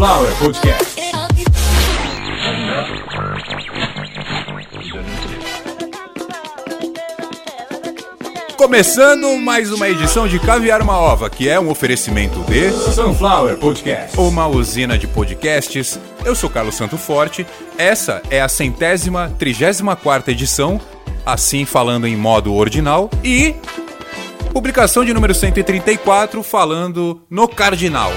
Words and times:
Sunflower 0.00 0.34
Podcast. 0.38 1.00
Começando 8.56 9.36
mais 9.36 9.70
uma 9.70 9.90
edição 9.90 10.26
de 10.26 10.38
Caviar 10.38 10.80
uma 10.80 10.96
Ova, 10.96 11.28
que 11.28 11.50
é 11.50 11.60
um 11.60 11.68
oferecimento 11.68 12.40
de 12.44 12.70
Sunflower 12.94 13.58
Podcast. 13.58 14.18
uma 14.18 14.46
usina 14.46 14.96
de 14.96 15.06
podcasts. 15.06 16.00
Eu 16.24 16.34
sou 16.34 16.48
Carlos 16.48 16.76
Santo 16.76 16.96
Forte. 16.96 17.46
Essa 17.76 18.22
é 18.30 18.40
a 18.40 18.48
centésima, 18.48 19.30
trigésima 19.38 19.94
quarta 19.96 20.30
edição, 20.30 20.80
assim 21.26 21.66
falando 21.66 22.06
em 22.06 22.16
modo 22.16 22.54
ordinal, 22.54 23.10
e 23.22 23.54
publicação 24.50 25.04
de 25.04 25.12
número 25.12 25.34
134, 25.34 26.42
falando 26.42 27.20
no 27.28 27.46
cardinal. 27.46 28.10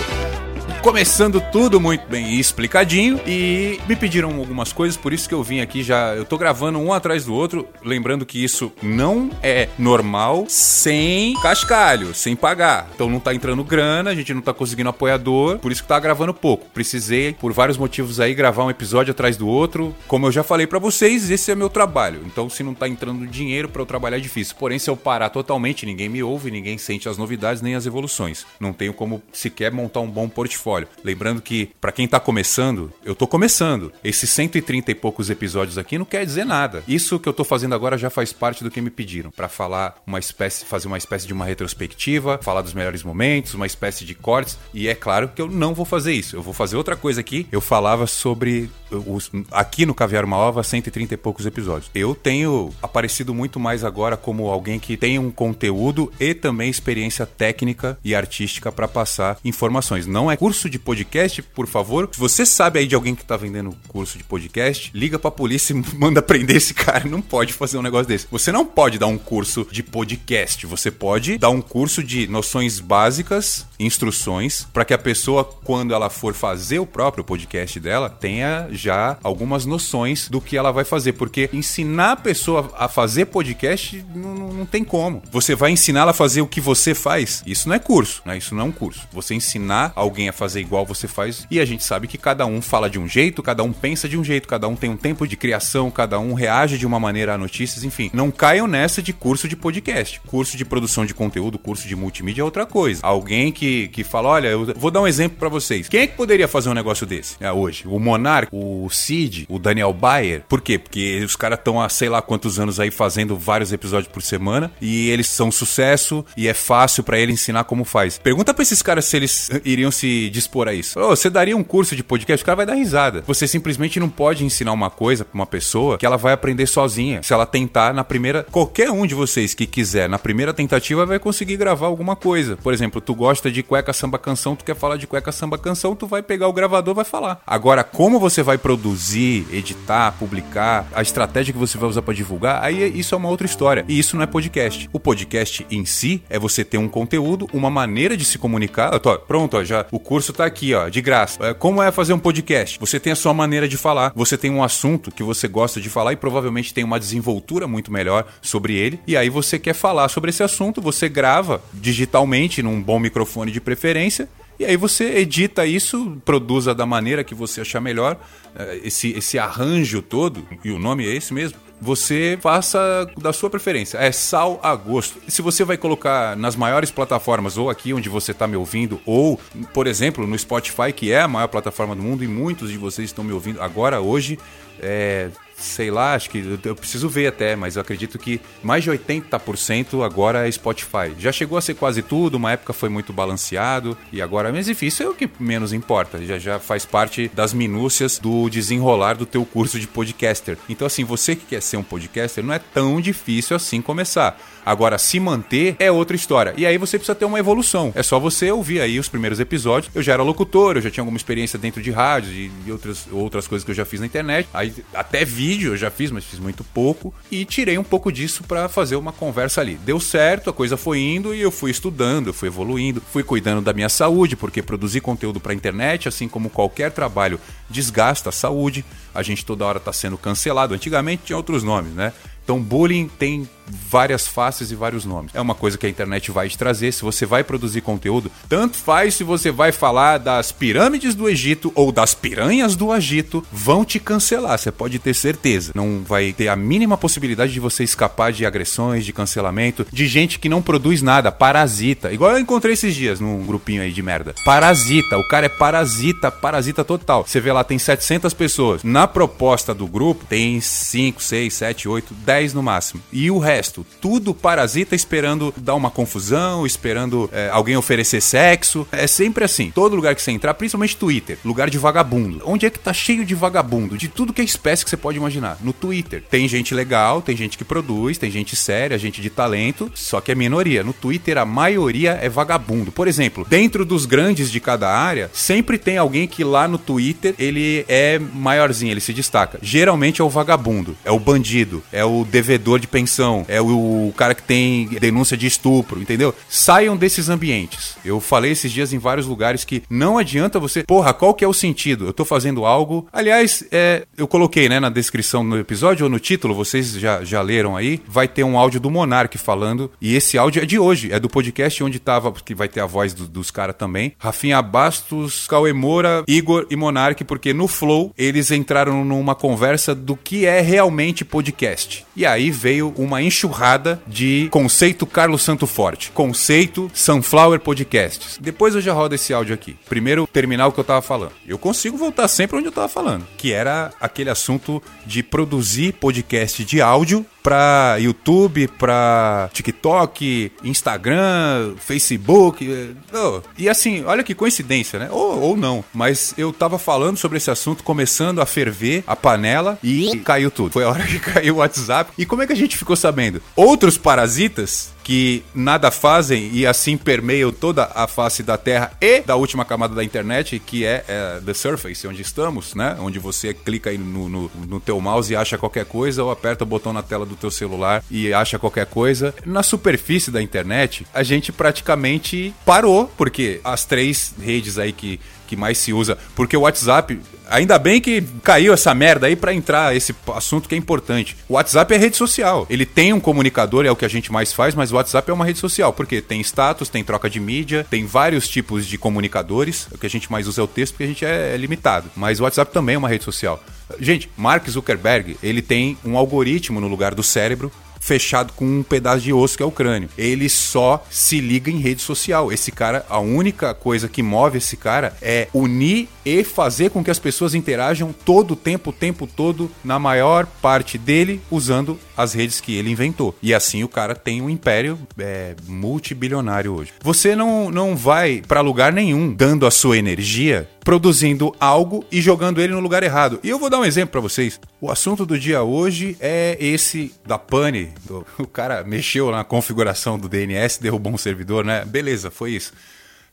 Começando 0.83 1.39
tudo 1.39 1.79
muito 1.79 2.05
bem 2.09 2.37
explicadinho 2.37 3.17
e 3.25 3.79
me 3.87 3.95
pediram 3.95 4.35
algumas 4.37 4.73
coisas, 4.73 4.97
por 4.97 5.13
isso 5.13 5.29
que 5.29 5.33
eu 5.33 5.41
vim 5.41 5.61
aqui 5.61 5.81
já. 5.81 6.13
Eu 6.13 6.25
tô 6.25 6.37
gravando 6.37 6.77
um 6.77 6.91
atrás 6.91 7.23
do 7.23 7.33
outro, 7.33 7.65
lembrando 7.81 8.25
que 8.25 8.43
isso 8.43 8.69
não 8.81 9.29
é 9.41 9.69
normal 9.79 10.45
sem 10.49 11.35
cascalho, 11.41 12.13
sem 12.13 12.35
pagar. 12.35 12.89
Então 12.93 13.09
não 13.09 13.21
tá 13.21 13.33
entrando 13.33 13.63
grana, 13.63 14.09
a 14.09 14.13
gente 14.15 14.33
não 14.33 14.41
tá 14.41 14.53
conseguindo 14.53 14.89
apoiador, 14.89 15.57
por 15.57 15.71
isso 15.71 15.81
que 15.81 15.87
tá 15.87 15.97
gravando 15.97 16.33
pouco. 16.33 16.67
Precisei, 16.73 17.31
por 17.31 17.53
vários 17.53 17.77
motivos 17.77 18.20
aí, 18.20 18.34
gravar 18.35 18.65
um 18.65 18.70
episódio 18.70 19.11
atrás 19.11 19.37
do 19.37 19.47
outro. 19.47 19.95
Como 20.05 20.27
eu 20.27 20.34
já 20.34 20.43
falei 20.43 20.67
pra 20.67 20.79
vocês, 20.79 21.31
esse 21.31 21.49
é 21.49 21.55
meu 21.55 21.70
trabalho. 21.70 22.23
Então 22.25 22.49
se 22.49 22.61
não 22.61 22.73
tá 22.73 22.89
entrando 22.89 23.25
dinheiro 23.25 23.70
pra 23.70 23.81
eu 23.81 23.85
trabalhar 23.85 24.17
é 24.17 24.20
difícil. 24.20 24.57
Porém, 24.59 24.77
se 24.77 24.89
eu 24.89 24.97
parar 24.97 25.29
totalmente, 25.29 25.85
ninguém 25.85 26.09
me 26.09 26.21
ouve, 26.21 26.51
ninguém 26.51 26.77
sente 26.77 27.07
as 27.07 27.17
novidades 27.17 27.61
nem 27.61 27.73
as 27.73 27.85
evoluções. 27.85 28.45
Não 28.59 28.73
tenho 28.73 28.93
como 28.93 29.23
sequer 29.31 29.71
montar 29.71 30.01
um 30.01 30.11
bom 30.11 30.27
portfólio. 30.27 30.73
Lembrando 31.04 31.41
que, 31.41 31.70
pra 31.79 31.91
quem 31.91 32.07
tá 32.07 32.20
começando, 32.20 32.91
eu 33.05 33.16
tô 33.16 33.27
começando. 33.27 33.91
Esses 34.04 34.29
130 34.29 34.91
e 34.91 34.96
poucos 34.96 35.30
episódios 35.30 35.77
aqui 35.77 35.98
não 35.98 36.05
quer 36.05 36.26
dizer 36.26 36.46
nada. 36.46 36.84
Isso 36.88 37.20
que 37.20 37.30
eu 37.30 37.34
tô 37.34 37.43
fazendo 37.43 37.76
agora 37.76 37.98
já 37.98 38.10
faz 38.10 38.34
parte 38.34 38.63
do 38.63 38.71
que 38.71 38.82
me 38.82 38.90
pediram. 38.90 39.32
Pra 39.32 39.48
falar 39.48 40.02
uma 40.05 40.20
espécie, 40.20 40.65
fazer 40.65 40.88
uma 40.88 40.98
espécie 40.98 41.27
de 41.27 41.34
uma 41.34 41.46
retrospectiva, 41.46 42.40
falar 42.41 42.62
dos 42.62 42.74
melhores 42.74 43.04
momentos, 43.04 43.54
uma 43.54 43.65
espécie 43.65 44.05
de 44.05 44.15
cortes. 44.15 44.57
E 44.74 44.88
é 44.88 44.96
claro 44.96 45.30
que 45.30 45.41
eu 45.41 45.49
não 45.49 45.74
vou 45.74 45.85
fazer 45.85 46.13
isso. 46.13 46.35
Eu 46.35 46.41
vou 46.41 46.54
fazer 46.54 46.76
outra 46.76 46.96
coisa 46.96 47.21
aqui. 47.21 47.48
Eu 47.52 47.62
falava 47.62 48.08
sobre. 48.08 48.70
Os, 48.91 49.32
aqui 49.52 49.85
no 49.85 49.93
Caviar 49.96 50.24
uma 50.24 50.37
Ova, 50.37 50.63
130 50.63 51.13
e 51.13 51.18
poucos 51.18 51.46
episódios. 51.46 51.90
Eu 51.96 52.13
tenho 52.13 52.71
aparecido 52.82 53.34
muito 53.34 53.60
mais 53.60 53.84
agora 53.84 54.15
como 54.15 54.48
alguém 54.48 54.80
que 54.80 54.96
tem 54.96 55.18
um 55.18 55.32
conteúdo 55.32 56.12
e 56.20 56.34
também 56.34 56.70
experiência 56.70 57.26
técnica 57.26 57.98
e 58.04 58.13
artística 58.13 58.71
pra 58.71 58.87
passar 58.87 59.37
informações. 59.43 60.05
Não 60.05 60.30
é 60.30 60.37
curso 60.37 60.62
de 60.69 60.79
podcast, 60.79 61.41
por 61.41 61.67
favor. 61.67 62.09
Se 62.11 62.19
você 62.19 62.45
sabe 62.45 62.79
aí 62.79 62.87
de 62.87 62.95
alguém 62.95 63.15
que 63.15 63.23
tá 63.25 63.35
vendendo 63.37 63.75
curso 63.87 64.17
de 64.17 64.23
podcast, 64.23 64.91
liga 64.94 65.17
pra 65.19 65.31
polícia 65.31 65.73
e 65.73 65.83
manda 65.97 66.22
prender 66.22 66.56
esse 66.57 66.73
cara. 66.73 67.07
Não 67.07 67.22
pode 67.22 67.53
fazer 67.53 67.78
um 67.78 67.81
negócio 67.81 68.07
desse. 68.07 68.28
Você 68.31 68.51
não 68.51 68.66
pode 68.66 68.97
dar 69.00 69.07
um 69.07 69.17
curso 69.17 69.67
de 69.72 69.84
podcast. 69.84 70.66
Você 70.66 70.89
pode 70.91 71.38
dar 71.38 71.50
um 71.50 71.61
curso 71.61 72.03
de 72.03 72.28
noções 72.28 72.79
básicas, 72.79 73.66
instruções, 73.79 74.67
para 74.73 74.85
que 74.85 74.94
a 74.94 74.97
pessoa, 74.97 75.44
quando 75.44 75.94
ela 75.94 76.09
for 76.09 76.34
fazer 76.34 76.79
o 76.79 76.85
próprio 76.85 77.23
podcast 77.23 77.79
dela, 77.79 78.09
tenha 78.09 78.67
já 78.72 79.17
algumas 79.23 79.66
noções 79.66 80.28
do 80.29 80.41
que 80.41 80.57
ela 80.57 80.72
vai 80.72 80.84
fazer. 80.84 81.13
Porque 81.13 81.50
ensinar 81.53 82.11
a 82.13 82.16
pessoa 82.16 82.72
a 82.78 82.88
fazer 82.88 83.25
podcast 83.25 84.03
não, 84.16 84.35
não- 84.35 84.53
não 84.53 84.66
tem 84.66 84.84
como. 84.84 85.22
Você 85.31 85.56
vai 85.56 85.72
ensinar 85.72 86.01
ela 86.01 86.11
a 86.11 86.13
fazer 86.13 86.41
o 86.41 86.47
que 86.47 86.61
você 86.61 86.94
faz. 86.94 87.44
Isso 87.45 87.67
não 87.69 87.75
é 87.75 87.79
curso, 87.79 88.22
né? 88.25 88.38
Isso 88.38 88.53
não 88.56 88.63
é 88.63 88.67
um 88.67 88.72
curso. 88.72 89.07
Você 89.11 89.34
ensinar 89.35 89.91
alguém 89.95 90.29
a 90.29 90.34
fazer 90.34 90.53
igual 90.59 90.85
você 90.85 91.07
faz 91.07 91.46
e 91.50 91.59
a 91.59 91.66
gente 91.66 91.84
sabe 91.84 92.07
que 92.07 92.18
cada 92.18 92.46
um 92.46 92.62
fala 92.62 92.90
de 92.90 93.00
um 93.00 93.07
jeito, 93.07 93.44
cada 93.44 93.63
um 93.63 93.73
pensa 93.73 94.07
de 94.07 94.18
um 94.18 94.23
jeito, 94.23 94.47
cada 94.47 94.68
um 94.68 94.75
tem 94.75 94.90
um 94.90 94.97
tempo 94.97 95.28
de 95.28 95.35
criação, 95.35 95.91
cada 95.91 96.19
um 96.19 96.34
reage 96.34 96.78
de 96.78 96.86
uma 96.86 97.00
maneira 97.00 97.34
a 97.34 97.38
notícias, 97.38 97.84
enfim. 97.84 98.09
Não 98.14 98.31
caiam 98.31 98.68
nessa 98.68 99.02
de 99.02 99.14
curso 99.14 99.47
de 99.47 99.56
podcast. 99.56 100.19
Curso 100.28 100.58
de 100.58 100.66
produção 100.66 101.06
de 101.06 101.14
conteúdo, 101.14 101.58
curso 101.58 101.88
de 101.88 101.96
multimídia 101.96 102.41
é 102.41 102.46
outra 102.46 102.66
coisa. 102.66 103.02
Alguém 103.03 103.52
que, 103.52 103.88
que 103.90 104.03
fala, 104.03 104.30
olha, 104.30 104.47
eu 104.47 104.74
vou 104.75 104.91
dar 104.91 105.02
um 105.02 105.08
exemplo 105.08 105.38
pra 105.38 105.50
vocês. 105.50 105.88
Quem 105.88 106.02
é 106.02 106.08
que 106.08 106.16
poderia 106.16 106.47
fazer 106.47 106.70
um 106.70 106.74
negócio 106.74 107.06
desse 107.06 107.35
né, 107.40 107.52
hoje? 107.52 107.84
O 107.88 108.00
Monark, 108.00 108.50
o 108.52 108.90
Cid, 108.90 109.46
o 109.50 109.59
Daniel 109.59 109.94
Bayer. 109.94 110.44
Por 110.47 110.62
quê? 110.62 110.78
Porque 110.78 111.22
os 111.24 111.35
caras 111.35 111.59
estão 111.59 111.81
há 111.81 111.90
sei 111.90 112.09
lá 112.09 112.22
quantos 112.22 112.59
anos 112.59 112.80
aí 112.80 112.91
fazendo 112.91 113.35
vários 113.35 113.72
episódios 113.72 114.12
por 114.12 114.22
semana 114.22 114.72
e 114.81 115.09
eles 115.09 115.28
são 115.28 115.52
sucesso 115.52 116.25
e 116.35 116.47
é 116.47 116.53
fácil 116.53 117.03
pra 117.03 117.20
ele 117.20 117.31
ensinar 117.31 117.64
como 117.64 117.84
faz. 117.84 118.18
Pergunta 118.18 118.53
pra 118.53 118.64
esses 118.64 118.81
caras 118.81 119.06
se 119.06 119.18
eles 119.18 119.50
iriam 119.64 119.91
se 119.91 120.30
dispor 120.34 120.68
a 120.68 120.74
isso. 120.74 121.00
Ô, 121.00 121.10
você 121.10 121.30
daria 121.30 121.56
um 121.56 121.64
curso 121.64 121.96
de 121.96 122.04
podcast? 122.04 122.44
O 122.44 122.46
cara 122.46 122.56
vai 122.58 122.66
dar 122.66 122.74
risada. 122.74 123.24
Você 123.26 123.48
simplesmente 123.48 124.00
não 124.00 124.10
pode 124.10 124.44
ensinar 124.44 124.74
uma 124.74 124.90
coisa 124.90 125.24
pra 125.24 125.34
uma 125.36 125.46
pessoa 125.46 125.98
que 125.98 126.06
ela 126.06 126.18
vai 126.18 126.34
aprender 126.34 126.66
sozinha. 126.66 127.22
Se 127.24 127.32
ela 127.34 127.46
tentar 127.46 127.94
na 127.94 128.04
primeira. 128.04 128.46
Qualquer 128.52 128.90
um 128.92 129.06
de 129.06 129.14
vocês 129.16 129.54
que 129.54 129.66
quiser, 129.66 130.10
na 130.10 130.18
primeira 130.20 130.54
tentativa, 130.54 131.06
vai 131.06 131.20
conseguir 131.20 131.58
gravar 131.58 131.86
alguma 131.88 132.16
coisa. 132.16 132.58
Por 132.58 132.74
exemplo, 132.74 133.00
tu 133.00 133.14
gosta 133.14 133.52
de 133.52 133.62
cueca 133.64 133.94
samba 133.94 134.18
canção, 134.18 134.56
tu 134.56 134.64
quer 134.66 134.76
falar 134.76 134.98
de 134.98 135.06
cueca 135.08 135.32
samba 135.32 135.58
canção, 135.58 135.96
tu 135.96 136.08
vai 136.08 136.22
pegar 136.24 136.48
o 136.48 136.54
gravador 136.54 136.94
vai 136.96 137.06
falar. 137.06 137.42
Agora, 137.46 137.84
como 137.84 138.20
você 138.20 138.42
vai 138.42 138.58
produzir, 138.58 139.46
editar, 139.52 140.12
publicar, 140.14 140.88
a 140.94 141.02
estratégia 141.02 141.54
que 141.54 141.60
você 141.60 141.78
vai 141.78 141.90
usar 141.90 142.02
pra 142.02 142.14
divulgar, 142.14 142.64
aí 142.64 142.98
isso 142.98 143.14
é 143.14 143.18
uma 143.18 143.30
outra 143.30 143.46
história. 143.46 143.84
E 143.88 143.98
isso 144.00 144.16
não 144.16 144.24
é 144.24 144.28
podcast. 144.28 144.90
O 144.94 145.00
podcast 145.00 145.66
em 145.70 145.86
si 145.86 146.24
é 146.30 146.38
você 146.40 146.64
ter 146.64 146.78
um 146.78 146.88
conteúdo, 146.88 147.48
uma 147.54 147.70
maneira 147.70 148.16
de 148.16 148.24
se 148.26 148.38
comunicar. 148.38 148.98
Tô- 149.00 149.18
pronto, 149.20 149.58
ó, 149.58 149.64
já 149.64 149.86
o 149.92 150.00
curso 150.00 150.22
tá 150.31 150.45
aqui, 150.45 150.73
ó, 150.73 150.88
de 150.88 151.01
graça. 151.01 151.44
É, 151.47 151.53
como 151.53 151.81
é 151.81 151.91
fazer 151.91 152.13
um 152.13 152.19
podcast? 152.19 152.79
Você 152.79 153.00
tem 153.00 153.11
a 153.11 153.16
sua 153.16 153.34
maneira 153.34 153.67
de 153.67 153.75
falar, 153.75 154.13
você 154.16 154.38
tem 154.38 154.51
um 154.51 154.63
assunto 154.63 155.11
que 155.11 155.23
você 155.23 155.47
gosta 155.47 155.81
de 155.81 155.89
falar 155.89 156.13
e 156.13 156.16
provavelmente 156.16 156.73
tem 156.73 156.84
uma 156.84 157.00
desenvoltura 157.00 157.67
muito 157.67 157.91
melhor 157.91 158.25
sobre 158.41 158.75
ele. 158.75 159.00
E 159.07 159.17
aí 159.17 159.29
você 159.29 159.59
quer 159.59 159.73
falar 159.73 160.07
sobre 160.09 160.29
esse 160.29 160.44
assunto, 160.44 160.81
você 160.81 161.09
grava 161.09 161.61
digitalmente 161.73 162.61
num 162.61 162.81
bom 162.81 163.00
microfone 163.00 163.51
de 163.51 163.59
preferência. 163.59 164.29
E 164.59 164.66
aí 164.66 164.78
você 164.78 165.17
edita 165.17 165.66
isso, 165.66 166.22
produza 166.23 166.75
da 166.75 166.85
maneira 166.85 167.23
que 167.23 167.34
você 167.34 167.61
achar 167.61 167.81
melhor, 167.81 168.17
eh, 168.55 168.81
esse, 168.84 169.09
esse 169.11 169.40
arranjo 169.40 170.01
todo, 170.01 170.47
e 170.63 170.69
o 170.69 170.78
nome 170.78 171.05
é 171.05 171.16
esse 171.16 171.34
mesmo, 171.34 171.57
você 171.84 172.40
faça 172.42 173.06
da 173.18 173.34
sua 173.34 173.50
preferência. 173.50 173.98
É 173.98 174.10
sal 174.12 174.58
a 174.64 174.74
gosto. 174.74 175.20
Se 175.28 175.42
você 175.42 175.66
vai 175.66 175.76
colocar 175.76 176.36
nas 176.38 176.56
maiores 176.56 176.90
plataformas, 176.90 177.58
ou 177.58 177.70
aqui 177.70 177.94
onde 177.94 178.08
você 178.08 178.32
está 178.32 178.48
me 178.48 178.56
ouvindo, 178.56 179.02
ou, 179.06 179.38
por 179.74 179.86
exemplo, 179.86 180.26
no 180.26 180.40
Spotify, 180.40 180.94
que 180.96 181.12
é 181.12 181.22
a 181.22 181.28
maior 181.28 181.48
plataforma 181.48 181.94
do 181.94 182.02
mundo, 182.02 182.24
e 182.24 182.28
muitos 182.28 182.72
de 182.72 182.78
vocês 182.78 183.10
estão 183.10 183.24
me 183.24 183.34
ouvindo 183.34 183.62
agora, 183.62 184.00
hoje, 184.00 184.40
é, 184.80 185.30
sei 185.63 185.90
lá, 185.91 186.13
acho 186.13 186.29
que 186.29 186.59
eu- 186.63 186.75
preciso 186.75 187.07
ver 187.09 187.28
até, 187.28 187.56
mas 187.56 187.75
eu 187.75 187.81
acredito 187.81 188.19
que 188.19 188.40
mais 188.62 188.84
de 188.84 188.90
80% 188.90 190.03
agora 190.03 190.47
é 190.47 190.51
Spotify. 190.51 191.13
Já 191.18 191.31
chegou 191.31 191.57
a 191.57 191.62
ser 191.62 191.74
quase 191.75 192.01
tudo, 192.01 192.35
uma 192.35 192.51
época 192.51 192.74
foi 192.74 192.90
muito 192.90 193.13
balanceado 193.13 193.97
e 194.12 194.22
agora, 194.22 194.52
mas 194.52 194.68
enfim, 194.68 194.88
isso 194.88 195.02
é 195.03 195.07
o 195.07 195.13
que 195.13 195.29
menos 195.40 195.73
importa. 195.73 196.23
Já 196.25 196.38
já 196.38 196.59
faz 196.59 196.85
parte 196.85 197.31
das 197.34 197.53
minúcias 197.53 198.19
do 198.19 198.50
desenrolar 198.50 199.13
do 199.16 199.25
teu 199.25 199.46
curso 199.46 199.79
de 199.79 199.88
podcaster. 199.88 200.57
Então 200.68 200.85
assim, 200.85 201.03
você 201.03 201.35
que 201.35 201.46
quer 201.46 201.62
ser 201.62 201.78
um 201.78 201.84
podcaster, 201.84 202.44
não 202.44 202.53
é 202.53 202.59
tão 202.59 203.00
difícil 203.00 203.56
assim 203.56 203.81
começar. 203.81 204.40
Agora, 204.66 204.97
se 204.97 205.19
manter 205.19 205.75
é 205.78 205.91
outra 205.91 206.16
história. 206.16 206.53
E 206.56 206.66
aí 206.66 206.78
você 206.78 206.97
precisa 206.97 207.13
ter 207.16 207.25
uma 207.25 207.38
evolução. 207.38 207.91
É 207.96 208.02
só 208.02 208.18
você 208.18 208.50
ouvir 208.50 208.79
aí 208.79 208.97
os 208.97 209.09
primeiros 209.09 209.38
episódios. 209.40 209.91
Eu 209.94 210.02
já 210.02 210.13
era 210.13 210.23
locutor, 210.23 210.78
eu 210.78 210.81
já 210.81 210.90
tinha 210.90 211.02
alguma 211.02 211.18
experiência 211.18 211.59
dentro 211.59 211.81
de 211.81 211.91
rádio 211.91 212.31
e 212.66 212.72
outras, 212.72 213.06
outras 213.12 213.46
coisas 213.46 213.66
que 213.66 213.72
eu 213.72 213.75
já 213.75 213.84
fiz 213.84 214.00
na 214.00 214.06
internet. 214.06 214.47
Aí 214.53 214.73
até 214.94 215.25
vídeo 215.53 215.74
eu 215.74 215.78
já 215.78 215.91
fiz, 215.91 216.09
mas 216.09 216.25
fiz 216.25 216.40
muito 216.40 216.64
pouco. 216.64 217.14
E 217.31 217.46
tirei 217.46 217.78
um 217.78 217.84
pouco 217.84 218.12
disso 218.12 218.44
pra 218.44 218.68
fazer 218.68 218.96
uma 218.96 219.12
conversa 219.12 219.62
ali. 219.62 219.75
Deu 219.75 220.00
certo, 220.00 220.50
a 220.50 220.53
coisa 220.53 220.75
foi 220.75 221.00
indo 221.00 221.34
e 221.34 221.41
eu 221.41 221.52
fui 221.52 221.69
estudando, 221.69 222.34
fui 222.34 222.47
evoluindo, 222.47 223.02
fui 223.12 223.24
cuidando 223.24 223.61
da 223.61 223.72
minha 223.72 223.90
saúde, 223.90 224.35
porque 224.35 224.61
produzir 224.64 225.02
conteúdo 225.02 225.40
pra 225.40 225.53
internet, 225.53 226.08
assim 226.08 226.28
como 226.28 226.50
qualquer 226.50 226.91
trabalho, 226.91 227.40
desgasta 227.70 228.29
a 228.29 228.32
saúde. 228.32 228.84
A 229.14 229.22
gente 229.22 229.46
toda 229.46 229.66
hora 229.66 229.79
tá 229.79 229.94
sendo 229.94 230.17
cancelado. 230.17 230.73
Antigamente 230.73 231.23
tinha 231.26 231.38
outros 231.38 231.64
nomes, 231.64 231.94
né? 231.94 232.11
Então, 232.44 232.59
bullying 232.59 233.08
tem 233.08 233.47
várias 233.68 234.28
faces 234.28 234.72
e 234.72 234.76
vários 234.76 235.06
nomes. 235.06 235.32
É 235.34 235.42
uma 235.42 235.56
coisa 235.56 235.78
que 235.78 235.86
a 235.86 235.90
internet 235.90 236.32
vai 236.32 236.50
te 236.50 236.58
trazer. 236.58 236.92
Se 236.92 237.02
você 237.02 237.26
vai 237.26 237.44
produzir 237.44 237.82
conteúdo, 237.82 238.32
tanto 238.50 238.78
faz 238.78 239.16
se 239.16 239.24
você 239.24 239.52
vai 239.52 239.72
falar 239.72 240.18
das 240.18 240.52
pirâmides 240.52 241.16
do 241.16 241.30
Egito 241.30 241.72
ou 241.76 241.92
das 241.92 242.14
piranhas 242.14 242.76
do 242.76 242.94
Egito, 242.94 243.46
vão 243.52 243.86
te 243.86 244.00
cancelar, 244.00 244.58
você 244.58 244.72
pode 244.72 245.00
ter 245.00 245.14
certeza. 245.14 245.72
Não 245.76 246.04
vai 246.06 246.34
ter 246.34 246.48
a 246.48 246.56
mínima 246.56 246.98
possibilidade 246.98 247.54
de 247.54 247.60
você 247.60 247.84
escapar 247.84 248.32
de 248.32 248.46
agressões, 248.46 249.06
de 249.06 249.14
cancelamento, 249.14 249.86
de 249.92 250.08
gente 250.08 250.40
que 250.40 250.50
não 250.50 250.62
produz 250.62 251.02
nada, 251.02 251.32
parasita. 251.32 252.12
Igual 252.12 252.32
eu 252.32 252.40
encontrei 252.40 252.74
esses 252.74 252.96
dias 252.96 253.20
num 253.20 253.46
grupinho 253.46 253.82
aí 253.82 253.92
de 253.92 254.02
merda. 254.02 254.36
Parasita, 254.46 255.18
o 255.18 255.28
cara 255.28 255.46
é 255.46 255.50
parasita, 255.50 256.31
parasita 256.31 256.83
total. 256.83 257.25
Você 257.25 257.39
vê 257.39 257.51
lá, 257.51 257.63
tem 257.63 257.80
700 257.80 258.33
pessoas. 258.33 258.83
Na 258.83 259.07
proposta 259.07 259.74
do 259.74 259.88
grupo, 259.88 260.25
tem 260.25 260.60
5, 260.60 261.21
6, 261.21 261.54
7, 261.54 261.88
8, 261.88 262.13
10 262.13 262.54
no 262.54 262.63
máximo. 262.63 263.01
E 263.12 263.30
o 263.30 263.39
resto 263.39 263.52
resto. 263.53 263.85
Tudo 264.01 264.33
parasita 264.33 264.95
esperando 264.95 265.53
dar 265.55 265.75
uma 265.75 265.91
confusão, 265.91 266.65
esperando 266.65 267.29
é, 267.31 267.50
alguém 267.51 267.77
oferecer 267.77 268.21
sexo. 268.21 268.88
É 268.91 269.05
sempre 269.07 269.44
assim. 269.44 269.71
Todo 269.71 269.95
lugar 269.95 270.15
que 270.15 270.21
você 270.21 270.31
entrar, 270.31 270.53
principalmente 270.55 270.97
Twitter, 270.97 271.38
lugar 271.45 271.69
de 271.69 271.77
vagabundo. 271.77 272.41
Onde 272.45 272.65
é 272.65 272.69
que 272.69 272.79
tá 272.79 272.91
cheio 272.91 273.25
de 273.25 273.35
vagabundo? 273.35 273.97
De 273.97 274.07
tudo 274.07 274.33
que 274.33 274.41
é 274.41 274.45
espécie 274.45 274.83
que 274.83 274.89
você 274.89 274.97
pode 274.97 275.17
imaginar. 275.17 275.57
No 275.61 275.71
Twitter. 275.71 276.23
Tem 276.29 276.47
gente 276.47 276.73
legal, 276.73 277.21
tem 277.21 277.35
gente 277.35 277.57
que 277.57 277.63
produz, 277.63 278.17
tem 278.17 278.31
gente 278.31 278.55
séria, 278.55 278.97
gente 278.97 279.21
de 279.21 279.29
talento, 279.29 279.91
só 279.94 280.19
que 280.19 280.31
é 280.31 280.35
minoria. 280.35 280.83
No 280.83 280.94
Twitter, 280.94 281.38
a 281.38 281.45
maioria 281.45 282.17
é 282.21 282.29
vagabundo. 282.29 282.91
Por 282.91 283.07
exemplo, 283.07 283.45
dentro 283.50 283.85
dos 283.85 284.05
grandes 284.05 284.51
de 284.51 284.59
cada 284.59 284.89
área, 284.89 285.29
sempre 285.33 285.77
tem 285.77 285.97
alguém 285.97 286.27
que 286.27 286.44
lá 286.44 286.67
no 286.67 286.77
Twitter 286.77 287.35
ele 287.38 287.85
é 287.88 288.19
maiorzinho, 288.19 288.91
ele 288.91 289.01
se 289.01 289.13
destaca. 289.13 289.59
Geralmente 289.61 290.21
é 290.21 290.23
o 290.23 290.29
vagabundo, 290.29 290.95
é 291.05 291.11
o 291.11 291.19
bandido, 291.19 291.83
é 291.91 292.03
o 292.03 292.25
devedor 292.25 292.79
de 292.79 292.88
pensão, 292.88 293.42
é 293.47 293.61
o 293.61 294.13
cara 294.15 294.33
que 294.33 294.43
tem 294.43 294.87
denúncia 294.99 295.37
de 295.37 295.47
estupro, 295.47 296.01
entendeu? 296.01 296.33
Saiam 296.49 296.95
desses 296.95 297.29
ambientes. 297.29 297.95
Eu 298.03 298.19
falei 298.19 298.51
esses 298.51 298.71
dias 298.71 298.93
em 298.93 298.97
vários 298.97 299.25
lugares 299.25 299.63
que 299.63 299.83
não 299.89 300.17
adianta 300.17 300.59
você. 300.59 300.83
Porra, 300.83 301.13
qual 301.13 301.33
que 301.33 301.43
é 301.43 301.47
o 301.47 301.53
sentido? 301.53 302.05
Eu 302.05 302.13
tô 302.13 302.25
fazendo 302.25 302.65
algo. 302.65 303.07
Aliás, 303.11 303.63
é, 303.71 304.05
eu 304.17 304.27
coloquei 304.27 304.67
né, 304.69 304.79
na 304.79 304.89
descrição 304.89 305.47
do 305.47 305.57
episódio 305.57 306.05
ou 306.05 306.09
no 306.09 306.19
título, 306.19 306.53
vocês 306.53 306.93
já, 306.93 307.23
já 307.23 307.41
leram 307.41 307.75
aí. 307.75 308.01
Vai 308.07 308.27
ter 308.27 308.43
um 308.43 308.57
áudio 308.57 308.79
do 308.79 308.89
Monark 308.89 309.37
falando. 309.37 309.91
E 310.01 310.15
esse 310.15 310.37
áudio 310.37 310.61
é 310.61 310.65
de 310.65 310.79
hoje, 310.79 311.11
é 311.11 311.19
do 311.19 311.29
podcast 311.29 311.83
onde 311.83 311.99
tava, 311.99 312.31
que 312.31 312.55
vai 312.55 312.67
ter 312.67 312.79
a 312.79 312.85
voz 312.85 313.13
do, 313.13 313.27
dos 313.27 313.51
caras 313.51 313.75
também. 313.75 314.13
Rafinha 314.17 314.61
Bastos, 314.61 315.47
Cauê 315.47 315.73
Moura, 315.73 316.23
Igor 316.27 316.65
e 316.69 316.75
Monark, 316.75 317.23
porque 317.23 317.53
no 317.53 317.67
Flow 317.67 318.13
eles 318.17 318.51
entraram 318.51 319.03
numa 319.03 319.35
conversa 319.35 319.95
do 319.95 320.15
que 320.15 320.45
é 320.45 320.61
realmente 320.61 321.25
podcast. 321.25 322.05
E 322.15 322.25
aí 322.25 322.51
veio 322.51 322.93
uma 322.97 323.21
enxurrada 323.33 324.00
de 324.07 324.47
conceito 324.51 325.06
Carlos 325.07 325.41
Santo 325.41 325.65
Forte, 325.65 326.12
conceito 326.12 326.89
Sunflower 326.94 327.59
Podcasts. 327.59 328.38
Depois 328.39 328.75
eu 328.75 328.81
já 328.81 328.94
rodo 328.94 329.15
esse 329.15 329.33
áudio 329.33 329.56
aqui. 329.56 329.75
Primeiro 329.89 330.27
terminar 330.27 330.68
o 330.68 330.71
que 330.71 330.80
eu 330.80 330.83
tava 330.83 331.01
falando. 331.01 331.33
Eu 331.47 331.57
consigo 331.57 331.97
voltar 331.97 332.27
sempre 332.27 332.57
onde 332.57 332.68
eu 332.68 332.71
tava 332.71 332.88
falando, 332.88 333.25
que 333.38 333.51
era 333.51 333.91
aquele 334.00 334.30
assunto 334.30 334.81
de 335.06 335.24
produzir 335.24 335.94
podcast 335.94 336.63
de 336.63 336.80
áudio 336.80 337.25
para 337.43 337.97
YouTube, 337.99 338.69
para 338.69 339.49
TikTok, 339.53 340.51
Instagram, 340.63 341.75
Facebook. 341.77 342.95
Oh, 343.13 343.41
e 343.57 343.67
assim, 343.67 344.03
olha 344.05 344.23
que 344.23 344.33
coincidência, 344.33 344.97
né? 344.97 345.09
Ou, 345.11 345.39
ou 345.41 345.57
não. 345.57 345.83
Mas 345.93 346.33
eu 346.37 346.53
tava 346.53 346.79
falando 346.79 347.17
sobre 347.17 347.37
esse 347.37 347.51
assunto, 347.51 347.83
começando 347.83 348.41
a 348.41 348.45
ferver 348.45 349.03
a 349.05 349.15
panela 349.15 349.77
e 349.83 350.17
caiu 350.19 350.49
tudo. 350.49 350.71
Foi 350.71 350.85
a 350.85 350.89
hora 350.89 351.03
que 351.05 351.19
caiu 351.21 351.55
o 351.55 351.57
WhatsApp. 351.57 352.11
E 352.17 352.25
como 352.25 352.41
é 352.41 352.47
que 352.47 352.53
a 352.53 352.55
gente 352.55 352.77
ficou 352.77 352.95
sabendo? 352.95 353.41
Outros 353.55 353.97
parasitas 353.97 354.93
que 355.03 355.44
nada 355.53 355.91
fazem 355.91 356.50
e 356.53 356.65
assim 356.65 356.97
permeiam 356.97 357.51
toda 357.51 357.91
a 357.94 358.07
face 358.07 358.41
da 358.41 358.57
Terra 358.57 358.91
e 359.01 359.21
da 359.21 359.35
última 359.35 359.65
camada 359.65 359.94
da 359.94 360.03
internet, 360.03 360.59
que 360.59 360.85
é, 360.85 361.03
é 361.07 361.41
The 361.45 361.53
Surface, 361.53 362.07
onde 362.07 362.21
estamos, 362.21 362.73
né? 362.73 362.95
Onde 363.00 363.19
você 363.19 363.53
clica 363.53 363.89
aí 363.89 363.97
no, 363.97 364.29
no, 364.29 364.51
no, 364.67 364.79
teu 364.79 365.00
mouse 365.01 365.31
e 365.31 365.35
acha 365.35 365.57
qualquer 365.57 365.85
coisa, 365.85 366.23
ou 366.23 366.31
aperta 366.31 366.63
o 366.63 366.67
botão 366.67 366.94
na 366.94 367.03
tela 367.03 367.25
do 367.25 367.35
teu 367.35 367.51
celular 367.51 368.03
e 368.09 368.33
acha 368.33 368.57
qualquer 368.57 368.85
coisa. 368.85 369.35
Na 369.45 369.61
superfície 369.61 370.31
da 370.31 370.41
internet, 370.41 371.05
a 371.13 371.23
gente 371.23 371.51
praticamente 371.51 372.53
parou, 372.65 373.11
porque 373.17 373.59
as 373.63 373.85
três 373.85 374.33
redes 374.39 374.77
aí 374.77 374.94
que 374.94 375.19
que 375.47 375.55
mais 375.55 375.77
se 375.77 375.93
usa, 375.93 376.17
porque 376.35 376.55
o 376.55 376.61
WhatsApp, 376.61 377.19
ainda 377.49 377.77
bem 377.77 377.99
que 378.01 378.23
caiu 378.43 378.73
essa 378.73 378.93
merda 378.93 379.27
aí 379.27 379.35
para 379.35 379.53
entrar 379.53 379.95
esse 379.95 380.15
assunto 380.33 380.67
que 380.67 380.75
é 380.75 380.77
importante. 380.77 381.35
O 381.47 381.53
WhatsApp 381.53 381.93
é 381.93 381.97
rede 381.97 382.17
social. 382.17 382.65
Ele 382.69 382.85
tem 382.85 383.13
um 383.13 383.19
comunicador, 383.19 383.85
é 383.85 383.91
o 383.91 383.95
que 383.95 384.05
a 384.05 384.09
gente 384.09 384.31
mais 384.31 384.53
faz, 384.53 384.75
mas 384.75 384.91
o 384.91 384.95
WhatsApp 384.95 385.29
é 385.29 385.33
uma 385.33 385.45
rede 385.45 385.59
social, 385.59 385.93
porque 385.93 386.21
tem 386.21 386.41
status, 386.41 386.89
tem 386.89 387.03
troca 387.03 387.29
de 387.29 387.39
mídia, 387.39 387.85
tem 387.89 388.05
vários 388.05 388.47
tipos 388.47 388.85
de 388.85 388.97
comunicadores. 388.97 389.87
O 389.91 389.97
que 389.97 390.05
a 390.05 390.09
gente 390.09 390.31
mais 390.31 390.47
usa 390.47 390.61
é 390.61 390.63
o 390.63 390.67
texto, 390.67 390.93
porque 390.93 391.03
a 391.03 391.07
gente 391.07 391.25
é 391.25 391.55
limitado. 391.57 392.09
Mas 392.15 392.39
o 392.39 392.43
WhatsApp 392.43 392.71
também 392.71 392.95
é 392.95 392.97
uma 392.97 393.09
rede 393.09 393.23
social. 393.23 393.63
Gente, 393.99 394.29
Mark 394.35 394.67
Zuckerberg, 394.67 395.37
ele 395.43 395.61
tem 395.61 395.97
um 396.03 396.17
algoritmo 396.17 396.79
no 396.79 396.87
lugar 396.87 397.13
do 397.13 397.21
cérebro 397.21 397.71
fechado 398.03 398.51
com 398.53 398.65
um 398.65 398.83
pedaço 398.83 399.21
de 399.21 399.31
osso 399.31 399.55
que 399.55 399.63
é 399.63 399.65
o 399.65 399.71
crânio. 399.71 400.09
Ele 400.17 400.50
só 400.50 401.03
se 401.09 401.39
liga 401.39 401.71
em 401.71 401.77
rede 401.77 402.01
social. 402.01 402.51
Esse 402.51 402.71
cara, 402.71 403.05
a 403.09 403.19
única 403.19 403.73
coisa 403.73 404.09
que 404.09 404.21
move 404.21 404.57
esse 404.57 404.75
cara 404.75 405.15
é 405.21 405.47
unir 405.53 406.09
e 406.25 406.44
fazer 406.44 406.89
com 406.89 407.03
que 407.03 407.09
as 407.11 407.19
pessoas 407.19 407.55
interajam 407.55 408.13
todo 408.25 408.51
o 408.51 408.55
tempo, 408.55 408.89
o 408.89 408.94
tempo 408.94 409.25
todo, 409.25 409.71
na 409.83 409.97
maior 409.97 410.45
parte 410.61 410.97
dele, 410.97 411.41
usando 411.50 411.97
as 412.15 412.33
redes 412.33 412.59
que 412.59 412.75
ele 412.75 412.91
inventou. 412.91 413.35
E 413.41 413.53
assim 413.53 413.83
o 413.83 413.88
cara 413.88 414.13
tem 414.13 414.41
um 414.41 414.50
império 414.50 415.00
é, 415.17 415.55
multibilionário 415.65 416.73
hoje. 416.73 416.91
Você 417.01 417.35
não, 417.35 417.71
não 417.71 417.95
vai 417.95 418.41
para 418.45 418.61
lugar 418.61 418.91
nenhum 418.91 419.33
dando 419.33 419.65
a 419.65 419.71
sua 419.71 419.97
energia 419.97 420.67
produzindo 420.83 421.56
algo 421.59 422.06
e 422.12 422.21
jogando 422.21 422.62
ele 422.62 422.74
no 422.74 422.80
lugar 422.80 423.03
errado. 423.03 423.39
E 423.44 423.50
eu 423.50 423.57
vou 423.57 423.69
dar 423.69 423.80
um 423.80 423.85
exemplo 423.85 424.12
para 424.12 424.21
vocês. 424.21 424.59
O 424.81 424.91
assunto 424.91 425.25
do 425.25 425.39
dia 425.39 425.63
hoje 425.63 426.18
é 426.19 426.57
esse 426.59 427.13
da 427.25 427.39
pane. 427.39 427.94
Do, 428.06 428.25
o 428.38 428.47
cara 428.47 428.83
mexeu 428.83 429.31
na 429.31 429.44
configuração 429.44 430.19
do 430.19 430.27
DNS, 430.27 430.80
derrubou 430.81 431.13
um 431.13 431.18
servidor, 431.18 431.63
né? 431.63 431.85
Beleza, 431.85 432.30
foi 432.30 432.51
isso. 432.51 432.74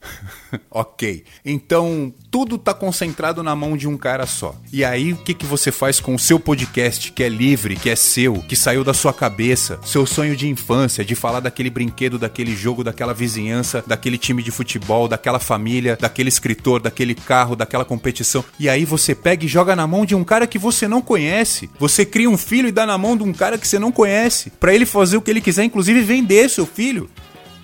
ok. 0.71 1.25
Então, 1.45 2.13
tudo 2.31 2.57
está 2.57 2.73
concentrado 2.73 3.43
na 3.43 3.55
mão 3.55 3.77
de 3.77 3.87
um 3.87 3.97
cara 3.97 4.27
só. 4.27 4.55
E 4.73 4.85
aí, 4.85 5.13
o 5.13 5.17
que, 5.17 5.35
que 5.35 5.47
você 5.47 5.71
faz 5.71 6.01
com 6.01 6.15
o 6.15 6.19
seu 6.19 6.39
podcast, 6.39 7.13
que 7.13 7.23
é 7.23 7.29
livre, 7.29 7.77
que 7.77 7.91
é 7.91 7.97
seu, 7.97 8.35
que 8.35 8.57
saiu 8.57 8.83
da 8.83 8.95
sua 8.95 9.13
cabeça, 9.13 9.79
seu 9.85 10.07
sonho 10.07 10.37
de 10.37 10.49
infância, 10.49 11.05
de 11.05 11.15
falar 11.15 11.41
daquele 11.41 11.71
brinquedo, 11.71 12.19
daquele 12.19 12.55
jogo, 12.55 12.85
daquela 12.85 13.15
vizinhança, 13.15 13.85
daquele 13.87 14.19
time 14.19 14.43
de 14.43 14.51
futebol, 14.51 15.09
daquela 15.09 15.39
família, 15.39 15.97
daquele 16.01 16.29
escritor, 16.29 16.81
daquele 16.81 17.15
carro, 17.15 17.57
daquela 17.57 17.85
competição. 17.85 18.45
E 18.59 18.69
aí 18.69 18.85
você 18.85 19.15
pega 19.15 19.45
e 19.45 19.49
joga 19.49 19.77
na 19.77 19.87
mão 19.87 20.05
de 20.07 20.15
um 20.15 20.25
cara 20.25 20.47
que 20.47 20.59
você 20.59 20.89
não 20.89 21.03
conhece. 21.03 21.71
Você 21.79 22.05
cria 22.05 22.31
um 22.31 22.39
filho 22.39 22.69
e 22.69 22.73
dá 22.73 22.87
na 22.87 22.99
mão 22.99 23.17
de 23.17 23.23
um 23.23 23.33
cara 23.33 23.59
que 23.59 23.67
você 23.67 23.79
não 23.79 23.93
conhece, 23.93 24.51
para 24.51 24.75
ele 24.75 24.87
fazer 24.87 25.17
o 25.17 25.23
que 25.23 25.31
ele 25.31 25.41
quiser, 25.41 25.65
inclusive 25.65 26.01
vender 26.01 26.49
seu 26.49 26.67
filho. 26.67 27.11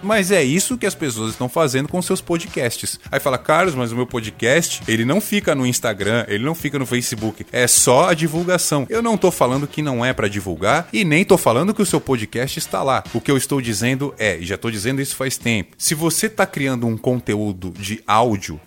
Mas 0.03 0.31
é 0.31 0.43
isso 0.43 0.77
que 0.77 0.87
as 0.87 0.95
pessoas 0.95 1.33
estão 1.33 1.49
fazendo 1.49 1.89
com 1.89 2.01
seus 2.03 2.21
podcasts. 2.21 3.01
Aí 3.11 3.19
fala, 3.19 3.39
Carlos, 3.39 3.75
mas 3.75 3.93
o 3.93 3.97
meu 3.97 4.07
podcast, 4.07 4.83
ele 4.87 5.05
não 5.05 5.21
fica 5.21 5.55
no 5.55 5.67
Instagram, 5.67 6.25
ele 6.29 6.45
não 6.45 6.55
fica 6.55 6.79
no 6.79 6.87
Facebook, 6.87 7.47
é 7.53 7.67
só 7.67 8.09
a 8.09 8.15
divulgação. 8.15 8.87
Eu 8.89 9.03
não 9.03 9.17
tô 9.17 9.31
falando 9.31 9.67
que 9.67 9.83
não 9.83 10.05
é 10.05 10.13
para 10.13 10.29
divulgar 10.29 10.89
e 10.93 11.05
nem 11.05 11.25
tô 11.25 11.39
falando 11.39 11.75
que 11.75 11.83
o 11.83 11.87
seu 11.87 12.01
podcast 12.01 12.59
está 12.59 12.83
lá. 12.83 13.03
O 13.15 13.21
que 13.21 13.31
eu 13.31 13.37
estou 13.37 13.61
dizendo 13.61 14.15
é, 14.19 14.39
e 14.39 14.47
já 14.47 14.57
tô 14.57 14.71
dizendo 14.71 15.01
isso 15.01 15.17
faz 15.17 15.37
tempo, 15.37 15.75
se 15.79 15.95
você 15.95 16.29
tá 16.29 16.47
criando 16.47 16.87
um 16.87 16.97
conteúdo 16.97 17.73
de 17.79 18.03
áudio 18.07 18.61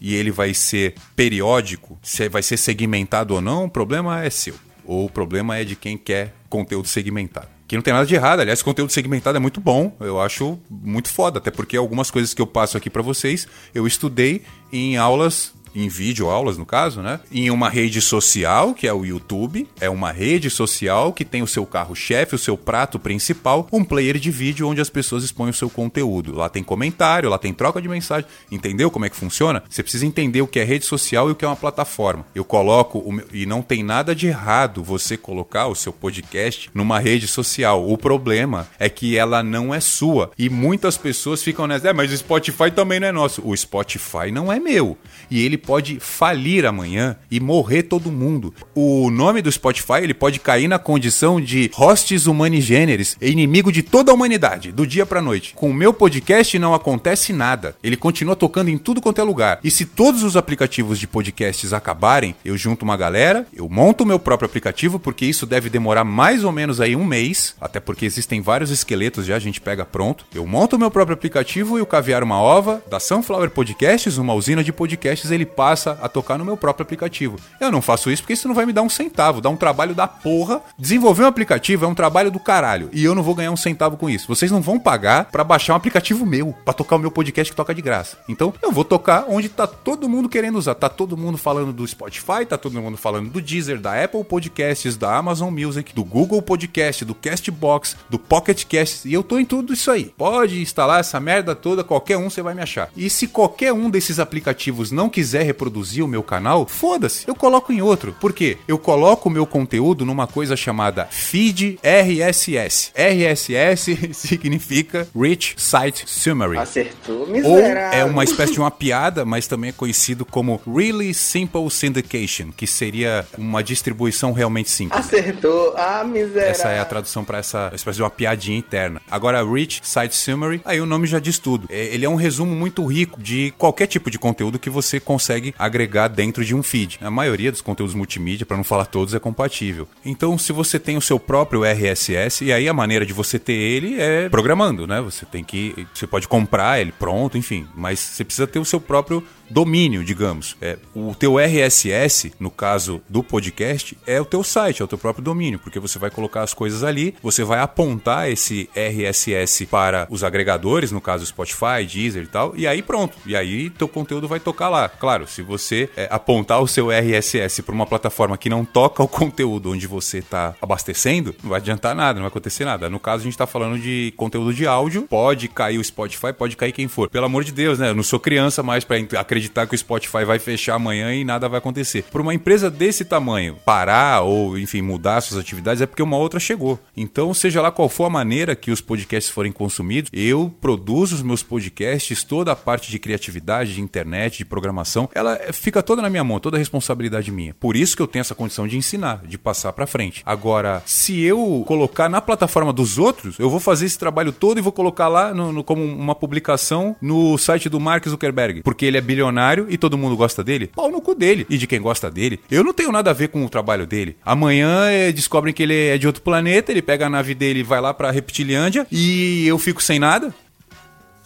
e 0.00 0.14
ele 0.14 0.32
vai 0.32 0.52
ser 0.52 0.94
periódico, 1.14 1.98
se 2.02 2.28
vai 2.28 2.42
ser 2.42 2.56
segmentado 2.56 3.34
ou 3.34 3.40
não, 3.40 3.66
o 3.66 3.70
problema 3.70 4.24
é 4.24 4.30
seu. 4.30 4.54
Ou 4.84 5.06
o 5.06 5.10
problema 5.10 5.56
é 5.56 5.64
de 5.64 5.76
quem 5.76 5.96
quer 5.96 6.34
conteúdo 6.48 6.88
segmentado. 6.88 7.48
Que 7.72 7.76
não 7.76 7.82
tem 7.82 7.94
nada 7.94 8.04
de 8.04 8.14
errado, 8.14 8.40
aliás, 8.40 8.62
conteúdo 8.62 8.92
segmentado 8.92 9.38
é 9.38 9.40
muito 9.40 9.58
bom, 9.58 9.96
eu 9.98 10.20
acho 10.20 10.58
muito 10.68 11.08
foda, 11.08 11.38
até 11.38 11.50
porque 11.50 11.74
algumas 11.74 12.10
coisas 12.10 12.34
que 12.34 12.42
eu 12.42 12.46
passo 12.46 12.76
aqui 12.76 12.90
para 12.90 13.00
vocês, 13.00 13.48
eu 13.74 13.86
estudei 13.86 14.42
em 14.70 14.98
aulas 14.98 15.54
em 15.74 15.88
vídeo 15.88 16.30
aulas 16.30 16.58
no 16.58 16.66
caso, 16.66 17.00
né? 17.00 17.20
Em 17.30 17.50
uma 17.50 17.68
rede 17.68 18.00
social, 18.00 18.74
que 18.74 18.86
é 18.86 18.92
o 18.92 19.04
YouTube, 19.04 19.68
é 19.80 19.88
uma 19.88 20.12
rede 20.12 20.50
social 20.50 21.12
que 21.12 21.24
tem 21.24 21.42
o 21.42 21.46
seu 21.46 21.64
carro-chefe, 21.66 22.34
o 22.34 22.38
seu 22.38 22.56
prato 22.56 22.98
principal, 22.98 23.66
um 23.72 23.84
player 23.84 24.18
de 24.18 24.30
vídeo 24.30 24.68
onde 24.68 24.80
as 24.80 24.90
pessoas 24.90 25.24
expõem 25.24 25.50
o 25.50 25.54
seu 25.54 25.70
conteúdo. 25.70 26.34
Lá 26.34 26.48
tem 26.48 26.62
comentário, 26.62 27.30
lá 27.30 27.38
tem 27.38 27.52
troca 27.52 27.80
de 27.80 27.88
mensagem. 27.88 28.28
Entendeu 28.50 28.90
como 28.90 29.04
é 29.04 29.10
que 29.10 29.16
funciona? 29.16 29.62
Você 29.68 29.82
precisa 29.82 30.06
entender 30.06 30.42
o 30.42 30.46
que 30.46 30.60
é 30.60 30.64
rede 30.64 30.84
social 30.84 31.28
e 31.28 31.32
o 31.32 31.34
que 31.34 31.44
é 31.44 31.48
uma 31.48 31.56
plataforma. 31.56 32.24
Eu 32.34 32.44
coloco 32.44 33.12
meu... 33.12 33.26
e 33.32 33.46
não 33.46 33.62
tem 33.62 33.82
nada 33.82 34.14
de 34.14 34.26
errado 34.26 34.82
você 34.82 35.16
colocar 35.16 35.66
o 35.66 35.74
seu 35.74 35.92
podcast 35.92 36.70
numa 36.74 36.98
rede 36.98 37.26
social. 37.26 37.88
O 37.88 37.96
problema 37.96 38.68
é 38.78 38.88
que 38.88 39.16
ela 39.16 39.42
não 39.42 39.74
é 39.74 39.80
sua 39.80 40.30
e 40.38 40.48
muitas 40.48 40.96
pessoas 40.96 41.42
ficam 41.42 41.66
nessa, 41.66 41.88
é, 41.88 41.92
mas 41.92 42.12
o 42.12 42.16
Spotify 42.16 42.70
também 42.70 43.00
não 43.00 43.08
é 43.08 43.12
nosso. 43.12 43.42
O 43.46 43.56
Spotify 43.56 44.30
não 44.32 44.52
é 44.52 44.58
meu 44.58 44.96
e 45.30 45.44
ele 45.44 45.56
pode 45.64 45.98
falir 46.00 46.66
amanhã 46.66 47.16
e 47.30 47.40
morrer 47.40 47.84
todo 47.84 48.12
mundo. 48.12 48.54
O 48.74 49.10
nome 49.10 49.42
do 49.42 49.50
Spotify 49.50 50.00
ele 50.02 50.14
pode 50.14 50.40
cair 50.40 50.68
na 50.68 50.78
condição 50.78 51.40
de 51.40 51.70
hostes 51.76 52.26
humanigêneres, 52.26 53.16
inimigo 53.20 53.72
de 53.72 53.82
toda 53.82 54.10
a 54.10 54.14
humanidade, 54.14 54.72
do 54.72 54.86
dia 54.86 55.06
para 55.06 55.22
noite. 55.22 55.54
Com 55.54 55.70
o 55.70 55.74
meu 55.74 55.92
podcast 55.92 56.58
não 56.58 56.74
acontece 56.74 57.32
nada. 57.32 57.76
Ele 57.82 57.96
continua 57.96 58.36
tocando 58.36 58.68
em 58.68 58.78
tudo 58.78 59.00
quanto 59.00 59.20
é 59.20 59.24
lugar. 59.24 59.60
E 59.62 59.70
se 59.70 59.84
todos 59.84 60.22
os 60.22 60.36
aplicativos 60.36 60.98
de 60.98 61.06
podcasts 61.06 61.72
acabarem, 61.72 62.34
eu 62.44 62.56
junto 62.56 62.82
uma 62.82 62.96
galera, 62.96 63.46
eu 63.54 63.68
monto 63.68 64.04
o 64.04 64.06
meu 64.06 64.18
próprio 64.18 64.46
aplicativo, 64.46 64.98
porque 64.98 65.24
isso 65.24 65.46
deve 65.46 65.70
demorar 65.70 66.04
mais 66.04 66.44
ou 66.44 66.52
menos 66.52 66.80
aí 66.80 66.96
um 66.96 67.04
mês, 67.04 67.54
até 67.60 67.80
porque 67.80 68.04
existem 68.04 68.40
vários 68.40 68.70
esqueletos 68.70 69.26
já, 69.26 69.36
a 69.36 69.40
gente 69.40 69.60
pega 69.60 69.84
pronto. 69.84 70.24
Eu 70.34 70.46
monto 70.46 70.76
o 70.76 70.78
meu 70.78 70.90
próprio 70.90 71.14
aplicativo 71.14 71.78
e 71.78 71.82
o 71.82 71.86
Caviar 71.86 72.22
Uma 72.22 72.40
Ova, 72.40 72.82
da 72.88 72.98
Sunflower 72.98 73.50
Podcasts, 73.50 74.18
uma 74.18 74.34
usina 74.34 74.64
de 74.64 74.72
podcasts, 74.72 75.30
ele 75.30 75.46
passa 75.54 75.98
a 76.02 76.08
tocar 76.08 76.38
no 76.38 76.44
meu 76.44 76.56
próprio 76.56 76.82
aplicativo. 76.82 77.36
Eu 77.60 77.70
não 77.70 77.82
faço 77.82 78.10
isso 78.10 78.22
porque 78.22 78.32
isso 78.32 78.48
não 78.48 78.54
vai 78.54 78.66
me 78.66 78.72
dar 78.72 78.82
um 78.82 78.88
centavo, 78.88 79.40
dá 79.40 79.48
um 79.48 79.56
trabalho 79.56 79.94
da 79.94 80.06
porra. 80.06 80.60
Desenvolver 80.78 81.24
um 81.24 81.26
aplicativo 81.26 81.84
é 81.84 81.88
um 81.88 81.94
trabalho 81.94 82.30
do 82.30 82.40
caralho 82.40 82.88
e 82.92 83.04
eu 83.04 83.14
não 83.14 83.22
vou 83.22 83.34
ganhar 83.34 83.50
um 83.50 83.56
centavo 83.56 83.96
com 83.96 84.08
isso. 84.08 84.26
Vocês 84.26 84.50
não 84.50 84.60
vão 84.60 84.78
pagar 84.78 85.26
para 85.26 85.44
baixar 85.44 85.74
um 85.74 85.76
aplicativo 85.76 86.24
meu, 86.26 86.54
para 86.64 86.74
tocar 86.74 86.96
o 86.96 86.98
meu 86.98 87.10
podcast 87.10 87.52
que 87.52 87.56
toca 87.56 87.74
de 87.74 87.82
graça. 87.82 88.18
Então, 88.28 88.52
eu 88.62 88.72
vou 88.72 88.84
tocar 88.84 89.26
onde 89.28 89.48
tá 89.48 89.66
todo 89.66 90.08
mundo 90.08 90.28
querendo 90.28 90.58
usar. 90.58 90.74
Tá 90.74 90.88
todo 90.88 91.16
mundo 91.16 91.38
falando 91.38 91.72
do 91.72 91.86
Spotify, 91.86 92.46
tá 92.48 92.56
todo 92.56 92.80
mundo 92.80 92.96
falando 92.96 93.30
do 93.30 93.40
Deezer, 93.40 93.78
da 93.78 94.02
Apple 94.02 94.24
Podcasts, 94.24 94.96
da 94.96 95.16
Amazon 95.16 95.52
Music, 95.52 95.94
do 95.94 96.04
Google 96.04 96.40
Podcast, 96.40 97.04
do 97.04 97.14
Castbox, 97.14 97.96
do 98.08 98.18
Pocket 98.18 98.64
Cast, 98.64 99.08
e 99.08 99.12
eu 99.12 99.22
tô 99.22 99.38
em 99.38 99.44
tudo 99.44 99.72
isso 99.72 99.90
aí. 99.90 100.12
Pode 100.16 100.60
instalar 100.60 101.00
essa 101.00 101.20
merda 101.20 101.54
toda, 101.54 101.84
qualquer 101.84 102.16
um 102.16 102.30
você 102.30 102.42
vai 102.42 102.54
me 102.54 102.62
achar. 102.62 102.90
E 102.96 103.10
se 103.10 103.26
qualquer 103.26 103.72
um 103.72 103.90
desses 103.90 104.18
aplicativos 104.18 104.90
não 104.90 105.08
quiser 105.08 105.41
reproduzir 105.42 106.04
o 106.04 106.08
meu 106.08 106.22
canal, 106.22 106.66
foda-se, 106.66 107.26
eu 107.26 107.34
coloco 107.34 107.72
em 107.72 107.82
outro. 107.82 108.14
Por 108.20 108.32
quê? 108.32 108.58
Eu 108.66 108.78
coloco 108.78 109.28
o 109.28 109.32
meu 109.32 109.46
conteúdo 109.46 110.04
numa 110.04 110.26
coisa 110.26 110.56
chamada 110.56 111.06
Feed 111.10 111.78
RSS. 111.82 112.92
RSS 112.94 114.14
significa 114.14 115.08
Rich 115.14 115.54
Site 115.56 116.04
Summary. 116.06 116.58
Acertou, 116.58 117.28
Ou 117.44 117.58
é 117.60 118.04
uma 118.04 118.24
espécie 118.24 118.52
de 118.52 118.60
uma 118.60 118.70
piada, 118.70 119.24
mas 119.24 119.46
também 119.46 119.70
é 119.70 119.72
conhecido 119.72 120.24
como 120.24 120.60
Really 120.66 121.14
Simple 121.14 121.70
Syndication, 121.70 122.50
que 122.56 122.66
seria 122.66 123.26
uma 123.36 123.62
distribuição 123.62 124.32
realmente 124.32 124.70
simples. 124.70 124.98
Acertou, 124.98 125.74
ah, 125.76 126.04
miserável. 126.04 126.50
Essa 126.50 126.68
é 126.68 126.80
a 126.80 126.84
tradução 126.84 127.24
para 127.24 127.38
essa 127.38 127.70
espécie 127.74 127.96
de 127.96 128.02
uma 128.02 128.10
piadinha 128.10 128.58
interna. 128.58 129.00
Agora, 129.10 129.44
Rich 129.44 129.80
Site 129.82 130.14
Summary, 130.14 130.60
aí 130.64 130.80
o 130.80 130.86
nome 130.86 131.06
já 131.06 131.18
diz 131.18 131.38
tudo. 131.38 131.66
É, 131.70 131.86
ele 131.94 132.04
é 132.04 132.08
um 132.08 132.14
resumo 132.14 132.54
muito 132.54 132.84
rico 132.86 133.20
de 133.20 133.52
qualquer 133.58 133.86
tipo 133.86 134.10
de 134.10 134.18
conteúdo 134.18 134.58
que 134.58 134.70
você 134.70 135.00
consegue 135.00 135.31
agregar 135.58 136.08
dentro 136.08 136.44
de 136.44 136.54
um 136.54 136.62
feed. 136.62 136.98
A 137.00 137.10
maioria 137.10 137.50
dos 137.50 137.60
conteúdos 137.60 137.94
multimídia, 137.94 138.46
para 138.46 138.56
não 138.56 138.64
falar 138.64 138.86
todos, 138.86 139.14
é 139.14 139.18
compatível. 139.18 139.88
Então, 140.04 140.36
se 140.38 140.52
você 140.52 140.78
tem 140.78 140.96
o 140.96 141.00
seu 141.00 141.18
próprio 141.18 141.64
RSS, 141.64 142.44
e 142.44 142.52
aí 142.52 142.68
a 142.68 142.74
maneira 142.74 143.06
de 143.06 143.12
você 143.12 143.38
ter 143.38 143.52
ele 143.52 144.00
é 144.00 144.28
programando, 144.28 144.86
né? 144.86 145.00
Você 145.00 145.24
tem 145.26 145.44
que. 145.44 145.86
Você 145.94 146.06
pode 146.06 146.28
comprar 146.28 146.80
ele 146.80 146.92
pronto, 146.92 147.36
enfim. 147.38 147.66
Mas 147.74 147.98
você 147.98 148.24
precisa 148.24 148.46
ter 148.46 148.58
o 148.58 148.64
seu 148.64 148.80
próprio 148.80 149.22
domínio, 149.52 150.02
digamos. 150.02 150.56
É, 150.60 150.78
o 150.94 151.14
teu 151.14 151.38
RSS, 151.38 152.32
no 152.40 152.50
caso 152.50 153.02
do 153.08 153.22
podcast, 153.22 153.96
é 154.06 154.20
o 154.20 154.24
teu 154.24 154.42
site, 154.42 154.80
é 154.80 154.84
o 154.84 154.88
teu 154.88 154.98
próprio 154.98 155.22
domínio, 155.24 155.58
porque 155.58 155.78
você 155.78 155.98
vai 155.98 156.10
colocar 156.10 156.42
as 156.42 156.54
coisas 156.54 156.82
ali, 156.82 157.14
você 157.22 157.44
vai 157.44 157.60
apontar 157.60 158.30
esse 158.30 158.68
RSS 158.74 159.66
para 159.66 160.06
os 160.10 160.24
agregadores, 160.24 160.90
no 160.90 161.00
caso 161.00 161.26
Spotify, 161.26 161.84
Deezer 161.86 162.24
e 162.24 162.26
tal, 162.26 162.54
e 162.56 162.66
aí 162.66 162.82
pronto. 162.82 163.16
E 163.26 163.36
aí 163.36 163.70
teu 163.70 163.86
conteúdo 163.86 164.26
vai 164.26 164.40
tocar 164.40 164.68
lá. 164.68 164.88
Claro, 164.88 165.21
se 165.26 165.42
você 165.42 165.88
é, 165.96 166.08
apontar 166.10 166.60
o 166.60 166.68
seu 166.68 166.90
RSS 166.90 167.62
para 167.62 167.74
uma 167.74 167.86
plataforma 167.86 168.36
que 168.36 168.48
não 168.48 168.64
toca 168.64 169.02
o 169.02 169.08
conteúdo 169.08 169.70
onde 169.70 169.86
você 169.86 170.18
está 170.18 170.54
abastecendo, 170.60 171.34
não 171.42 171.50
vai 171.50 171.60
adiantar 171.60 171.94
nada, 171.94 172.14
não 172.14 172.22
vai 172.22 172.28
acontecer 172.28 172.64
nada. 172.64 172.88
No 172.88 173.00
caso, 173.00 173.22
a 173.22 173.24
gente 173.24 173.34
está 173.34 173.46
falando 173.46 173.78
de 173.78 174.12
conteúdo 174.16 174.52
de 174.54 174.66
áudio, 174.66 175.02
pode 175.02 175.48
cair 175.48 175.78
o 175.78 175.84
Spotify, 175.84 176.32
pode 176.32 176.56
cair 176.56 176.72
quem 176.72 176.88
for. 176.88 177.08
Pelo 177.08 177.26
amor 177.26 177.44
de 177.44 177.52
Deus, 177.52 177.78
né? 177.78 177.90
Eu 177.90 177.94
não 177.94 178.02
sou 178.02 178.18
criança 178.18 178.62
mais 178.62 178.84
para 178.84 178.96
acreditar 179.18 179.66
que 179.66 179.74
o 179.74 179.78
Spotify 179.78 180.24
vai 180.24 180.38
fechar 180.38 180.74
amanhã 180.74 181.14
e 181.14 181.24
nada 181.24 181.48
vai 181.48 181.58
acontecer. 181.58 182.04
Por 182.10 182.20
uma 182.20 182.34
empresa 182.34 182.70
desse 182.70 183.04
tamanho 183.04 183.56
parar 183.64 184.22
ou, 184.22 184.58
enfim, 184.58 184.82
mudar 184.82 185.20
suas 185.20 185.40
atividades 185.40 185.82
é 185.82 185.86
porque 185.86 186.02
uma 186.02 186.16
outra 186.16 186.40
chegou. 186.40 186.78
Então, 186.96 187.32
seja 187.34 187.60
lá 187.60 187.70
qual 187.70 187.88
for 187.88 188.04
a 188.04 188.10
maneira 188.10 188.56
que 188.56 188.70
os 188.70 188.80
podcasts 188.80 189.32
forem 189.32 189.52
consumidos, 189.52 190.10
eu 190.12 190.52
produzo 190.60 191.14
os 191.14 191.22
meus 191.22 191.42
podcasts, 191.42 192.24
toda 192.24 192.52
a 192.52 192.56
parte 192.56 192.90
de 192.90 192.98
criatividade, 192.98 193.74
de 193.74 193.80
internet, 193.80 194.38
de 194.38 194.44
programação, 194.44 195.08
ela 195.14 195.38
fica 195.52 195.82
toda 195.82 196.02
na 196.02 196.10
minha 196.10 196.24
mão, 196.24 196.40
toda 196.40 196.56
a 196.56 196.58
responsabilidade 196.58 197.30
minha. 197.30 197.54
Por 197.54 197.76
isso 197.76 197.96
que 197.96 198.02
eu 198.02 198.06
tenho 198.06 198.20
essa 198.20 198.34
condição 198.34 198.66
de 198.66 198.76
ensinar, 198.76 199.22
de 199.26 199.38
passar 199.38 199.72
para 199.72 199.86
frente. 199.86 200.22
Agora, 200.24 200.82
se 200.86 201.20
eu 201.22 201.64
colocar 201.66 202.08
na 202.08 202.20
plataforma 202.20 202.72
dos 202.72 202.98
outros, 202.98 203.38
eu 203.38 203.50
vou 203.50 203.60
fazer 203.60 203.86
esse 203.86 203.98
trabalho 203.98 204.32
todo 204.32 204.58
e 204.58 204.62
vou 204.62 204.72
colocar 204.72 205.08
lá 205.08 205.34
no, 205.34 205.52
no, 205.52 205.64
como 205.64 205.84
uma 205.84 206.14
publicação 206.14 206.96
no 207.00 207.36
site 207.38 207.68
do 207.68 207.80
Mark 207.80 208.06
Zuckerberg, 208.06 208.62
porque 208.62 208.86
ele 208.86 208.98
é 208.98 209.00
bilionário 209.00 209.66
e 209.68 209.76
todo 209.76 209.98
mundo 209.98 210.16
gosta 210.16 210.42
dele, 210.42 210.68
pau 210.68 210.90
no 210.90 211.00
cu 211.00 211.14
dele 211.14 211.46
e 211.48 211.58
de 211.58 211.66
quem 211.66 211.80
gosta 211.80 212.10
dele. 212.10 212.40
Eu 212.50 212.64
não 212.64 212.72
tenho 212.72 212.92
nada 212.92 213.10
a 213.10 213.14
ver 213.14 213.28
com 213.28 213.44
o 213.44 213.48
trabalho 213.48 213.86
dele. 213.86 214.16
Amanhã 214.24 214.86
é, 214.86 215.12
descobrem 215.12 215.54
que 215.54 215.62
ele 215.62 215.88
é 215.88 215.98
de 215.98 216.06
outro 216.06 216.22
planeta, 216.22 216.72
ele 216.72 216.82
pega 216.82 217.06
a 217.06 217.10
nave 217.10 217.34
dele 217.34 217.60
e 217.60 217.64
vai 217.64 217.80
lá 217.80 217.92
pra 217.92 218.10
Reptilândia 218.10 218.86
e 218.90 219.46
eu 219.46 219.58
fico 219.58 219.82
sem 219.82 219.98
nada. 219.98 220.34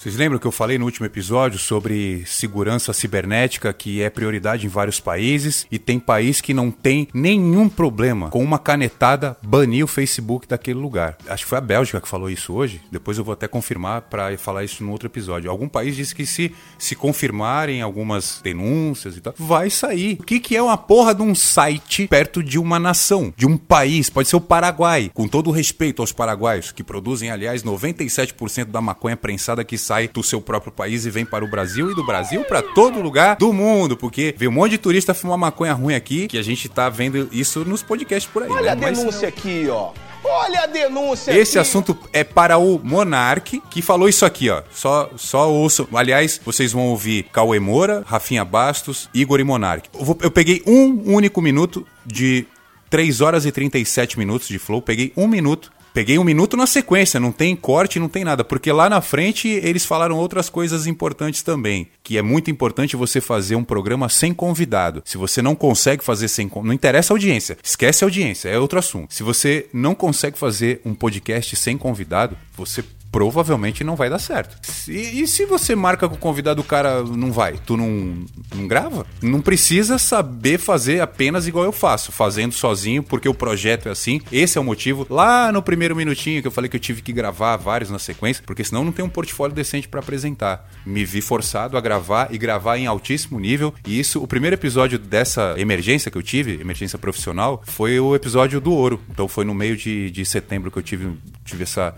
Vocês 0.06 0.18
lembram 0.18 0.38
que 0.38 0.46
eu 0.46 0.52
falei 0.52 0.78
no 0.78 0.84
último 0.84 1.04
episódio 1.04 1.58
sobre 1.58 2.22
segurança 2.26 2.92
cibernética, 2.92 3.72
que 3.72 4.00
é 4.00 4.08
prioridade 4.08 4.64
em 4.64 4.68
vários 4.68 5.00
países, 5.00 5.66
e 5.68 5.80
tem 5.80 5.98
país 5.98 6.40
que 6.40 6.54
não 6.54 6.70
tem 6.70 7.08
nenhum 7.12 7.68
problema 7.68 8.30
com 8.30 8.40
uma 8.40 8.56
canetada 8.56 9.36
banir 9.42 9.84
o 9.84 9.88
Facebook 9.88 10.46
daquele 10.46 10.78
lugar. 10.78 11.18
Acho 11.26 11.42
que 11.42 11.48
foi 11.48 11.58
a 11.58 11.60
Bélgica 11.60 12.00
que 12.00 12.06
falou 12.06 12.30
isso 12.30 12.52
hoje. 12.52 12.80
Depois 12.88 13.18
eu 13.18 13.24
vou 13.24 13.32
até 13.32 13.48
confirmar 13.48 14.02
para 14.02 14.38
falar 14.38 14.62
isso 14.62 14.84
no 14.84 14.92
outro 14.92 15.08
episódio. 15.08 15.50
Algum 15.50 15.68
país 15.68 15.96
disse 15.96 16.14
que 16.14 16.24
se 16.24 16.54
se 16.78 16.94
confirmarem 16.94 17.82
algumas 17.82 18.40
denúncias 18.44 19.16
e 19.16 19.20
tal, 19.20 19.34
vai 19.36 19.70
sair. 19.70 20.18
O 20.20 20.22
que, 20.22 20.38
que 20.38 20.56
é 20.56 20.62
uma 20.62 20.78
porra 20.78 21.16
de 21.16 21.22
um 21.22 21.34
site 21.34 22.06
perto 22.06 22.44
de 22.44 22.60
uma 22.60 22.78
nação, 22.78 23.34
de 23.36 23.44
um 23.44 23.56
país? 23.56 24.08
Pode 24.08 24.28
ser 24.28 24.36
o 24.36 24.40
Paraguai. 24.40 25.10
Com 25.12 25.26
todo 25.26 25.48
o 25.48 25.52
respeito 25.52 26.00
aos 26.00 26.12
paraguaios, 26.12 26.70
que 26.70 26.84
produzem, 26.84 27.32
aliás, 27.32 27.64
97% 27.64 28.66
da 28.66 28.80
maconha 28.80 29.16
prensada 29.16 29.64
que 29.64 29.76
sai 29.76 29.95
do 30.12 30.22
seu 30.22 30.40
próprio 30.40 30.72
país 30.72 31.06
e 31.06 31.10
vem 31.10 31.24
para 31.24 31.44
o 31.44 31.48
Brasil 31.48 31.90
e 31.90 31.94
do 31.94 32.04
Brasil 32.04 32.44
para 32.44 32.60
todo 32.60 33.00
lugar 33.00 33.36
do 33.36 33.52
mundo, 33.52 33.96
porque 33.96 34.34
vê 34.36 34.46
um 34.46 34.52
monte 34.52 34.72
de 34.72 34.78
turista 34.78 35.14
fumar 35.14 35.38
maconha 35.38 35.72
ruim 35.72 35.94
aqui, 35.94 36.28
que 36.28 36.38
a 36.38 36.42
gente 36.42 36.68
tá 36.68 36.88
vendo 36.88 37.28
isso 37.32 37.64
nos 37.64 37.82
podcasts 37.82 38.30
por 38.30 38.42
aí. 38.42 38.50
Olha 38.50 38.74
né? 38.74 38.86
a 38.86 38.90
denúncia 38.90 39.04
Mas, 39.12 39.24
aqui, 39.24 39.66
ó. 39.70 39.92
Olha 40.28 40.62
a 40.62 40.66
denúncia 40.66 41.30
Esse 41.30 41.58
aqui. 41.58 41.68
assunto 41.68 41.96
é 42.12 42.24
para 42.24 42.58
o 42.58 42.80
Monark, 42.82 43.62
que 43.70 43.80
falou 43.80 44.08
isso 44.08 44.26
aqui, 44.26 44.50
ó. 44.50 44.62
Só, 44.72 45.10
só 45.16 45.50
ouçam. 45.50 45.86
Aliás, 45.94 46.40
vocês 46.44 46.72
vão 46.72 46.88
ouvir 46.88 47.24
Cauê 47.32 47.60
Moura, 47.60 48.02
Rafinha 48.04 48.44
Bastos, 48.44 49.08
Igor 49.14 49.38
e 49.38 49.44
Monark. 49.44 49.88
Eu, 49.94 50.18
eu 50.22 50.30
peguei 50.30 50.62
um 50.66 51.14
único 51.14 51.40
minuto 51.40 51.86
de 52.04 52.44
3 52.90 53.20
horas 53.20 53.46
e 53.46 53.52
37 53.52 54.18
minutos 54.18 54.48
de 54.48 54.58
flow. 54.58 54.82
Peguei 54.82 55.12
um 55.16 55.28
minuto 55.28 55.70
Peguei 55.96 56.18
um 56.18 56.24
minuto 56.24 56.58
na 56.58 56.66
sequência, 56.66 57.18
não 57.18 57.32
tem 57.32 57.56
corte, 57.56 57.98
não 57.98 58.06
tem 58.06 58.22
nada, 58.22 58.44
porque 58.44 58.70
lá 58.70 58.86
na 58.86 59.00
frente 59.00 59.48
eles 59.48 59.86
falaram 59.86 60.18
outras 60.18 60.50
coisas 60.50 60.86
importantes 60.86 61.40
também, 61.40 61.88
que 62.04 62.18
é 62.18 62.22
muito 62.22 62.50
importante 62.50 62.94
você 62.94 63.18
fazer 63.18 63.56
um 63.56 63.64
programa 63.64 64.10
sem 64.10 64.34
convidado. 64.34 65.02
Se 65.06 65.16
você 65.16 65.40
não 65.40 65.54
consegue 65.54 66.04
fazer 66.04 66.28
sem 66.28 66.50
não 66.62 66.74
interessa 66.74 67.14
a 67.14 67.14
audiência, 67.14 67.56
esquece 67.64 68.04
a 68.04 68.06
audiência, 68.06 68.50
é 68.50 68.58
outro 68.58 68.78
assunto. 68.78 69.14
Se 69.14 69.22
você 69.22 69.70
não 69.72 69.94
consegue 69.94 70.38
fazer 70.38 70.82
um 70.84 70.94
podcast 70.94 71.56
sem 71.56 71.78
convidado, 71.78 72.36
você 72.54 72.84
provavelmente 73.10 73.82
não 73.82 73.96
vai 73.96 74.10
dar 74.10 74.18
certo. 74.18 74.56
E, 74.88 75.22
e, 75.22 75.26
se 75.26 75.46
você 75.46 75.74
marca 75.74 76.08
com 76.08 76.14
o 76.14 76.18
convidado, 76.18 76.60
o 76.60 76.64
cara 76.64 77.02
não 77.02 77.32
vai, 77.32 77.54
tu 77.64 77.76
não, 77.76 78.24
não 78.54 78.66
grava? 78.66 79.06
Não 79.22 79.40
precisa 79.40 79.98
saber 79.98 80.58
fazer 80.58 81.00
apenas 81.00 81.46
igual 81.46 81.64
eu 81.64 81.72
faço, 81.72 82.12
fazendo 82.12 82.52
sozinho, 82.52 83.02
porque 83.02 83.28
o 83.28 83.34
projeto 83.34 83.88
é 83.88 83.92
assim. 83.92 84.20
Esse 84.30 84.58
é 84.58 84.60
o 84.60 84.64
motivo. 84.64 85.06
Lá 85.08 85.50
no 85.50 85.62
primeiro 85.62 85.96
minutinho 85.96 86.42
que 86.42 86.48
eu 86.48 86.52
falei 86.52 86.68
que 86.68 86.76
eu 86.76 86.80
tive 86.80 87.02
que 87.02 87.12
gravar 87.12 87.56
vários 87.56 87.90
na 87.90 87.98
sequência, 87.98 88.42
porque 88.46 88.64
senão 88.64 88.84
não 88.84 88.92
tem 88.92 89.04
um 89.04 89.08
portfólio 89.08 89.54
decente 89.54 89.88
para 89.88 90.00
apresentar. 90.00 90.68
Me 90.84 91.04
vi 91.04 91.20
forçado 91.20 91.76
a 91.76 91.80
gravar 91.80 92.28
e 92.30 92.38
gravar 92.38 92.76
em 92.76 92.86
altíssimo 92.86 93.40
nível. 93.40 93.72
E 93.86 93.98
isso, 93.98 94.22
o 94.22 94.26
primeiro 94.26 94.54
episódio 94.54 94.98
dessa 94.98 95.54
emergência 95.56 96.10
que 96.10 96.18
eu 96.18 96.22
tive, 96.22 96.60
emergência 96.60 96.98
profissional, 96.98 97.62
foi 97.66 97.98
o 97.98 98.14
episódio 98.14 98.60
do 98.60 98.72
ouro. 98.72 99.00
Então 99.10 99.26
foi 99.26 99.44
no 99.44 99.54
meio 99.54 99.76
de, 99.76 100.10
de 100.10 100.24
setembro 100.24 100.70
que 100.70 100.78
eu 100.78 100.82
tive, 100.82 101.16
tive 101.44 101.62
essa 101.62 101.94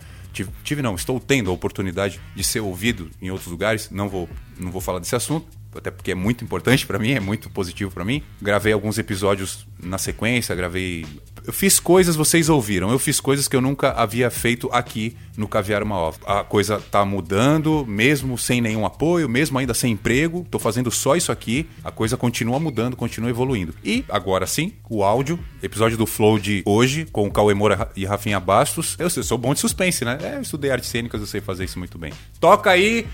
tive, 0.63 0.83
não, 0.83 0.95
estou 0.95 1.19
tendo 1.19 1.51
a 1.51 1.53
oportunidade 1.53 2.21
de 2.35 2.45
ser 2.45 2.61
ouvido 2.61 3.11
em 3.21 3.31
outros 3.31 3.51
lugares. 3.51 3.91
Não 3.91 4.09
vou, 4.09 4.29
não 4.59 4.71
vou 4.71 4.81
falar 4.81 4.99
desse 4.99 5.17
assunto, 5.17 5.47
até 5.75 5.91
porque 5.91 6.13
é 6.13 6.15
muito 6.15 6.45
importante 6.45 6.87
para 6.87 6.99
mim, 6.99 7.13
é 7.13 7.21
muito 7.21 7.49
positivo 7.51 7.91
para 7.91 8.05
mim. 8.05 8.23
Gravei 8.41 8.73
alguns 8.73 8.99
episódios 8.99 9.67
na 9.83 9.99
sequência, 9.99 10.55
gravei 10.55 11.07
eu 11.49 11.53
fiz 11.53 11.81
coisas, 11.81 12.15
vocês 12.15 12.51
ouviram, 12.51 12.91
eu 12.91 12.99
fiz 12.99 13.21
coisas 13.21 13.49
que 13.49 13.57
eu 13.57 13.63
nunca 13.63 13.93
havia 13.93 14.31
feito 14.31 14.69
aqui 14.71 15.17
no 15.35 15.49
Caviar 15.49 15.83
Uma 15.83 15.97
Ova. 15.97 16.19
A 16.27 16.45
coisa 16.45 16.79
tá 16.79 17.07
mudando, 17.07 17.87
mesmo 17.87 18.37
sem 18.37 18.61
nenhum 18.61 18.85
apoio, 18.85 19.27
mesmo 19.31 19.59
ainda 19.59 19.73
sem 19.73 19.95
emprego, 19.95 20.47
tô 20.51 20.59
fazendo 20.59 20.91
só 20.91 21.17
isso 21.17 21.33
aqui, 21.33 21.67
a 21.83 21.91
coisa 21.91 22.19
continua 22.19 22.61
mudando, 22.61 22.95
continua 22.97 23.31
evoluindo. 23.31 23.75
E 23.83 24.05
agora 24.11 24.47
sim, 24.47 24.75
o 24.91 25.03
áudio, 25.03 25.43
episódio 25.63 25.97
do 25.97 26.05
Flow 26.05 26.39
de 26.39 26.63
hoje, 26.67 27.07
com 27.11 27.27
o 27.27 27.31
Cauê 27.31 27.55
Moura 27.55 27.91
e 27.97 28.05
Rafinha 28.05 28.39
Bastos. 28.39 28.95
Eu, 28.99 29.07
eu 29.07 29.23
sou 29.23 29.39
bom 29.39 29.55
de 29.55 29.61
suspense, 29.61 30.05
né? 30.05 30.19
É, 30.21 30.37
eu 30.37 30.43
estudei 30.43 30.71
artes 30.71 30.91
cênicas, 30.91 31.19
eu 31.19 31.27
sei 31.27 31.41
fazer 31.41 31.65
isso 31.65 31.79
muito 31.79 31.97
bem. 31.97 32.13
Toca 32.39 32.71
aí, 32.71 33.07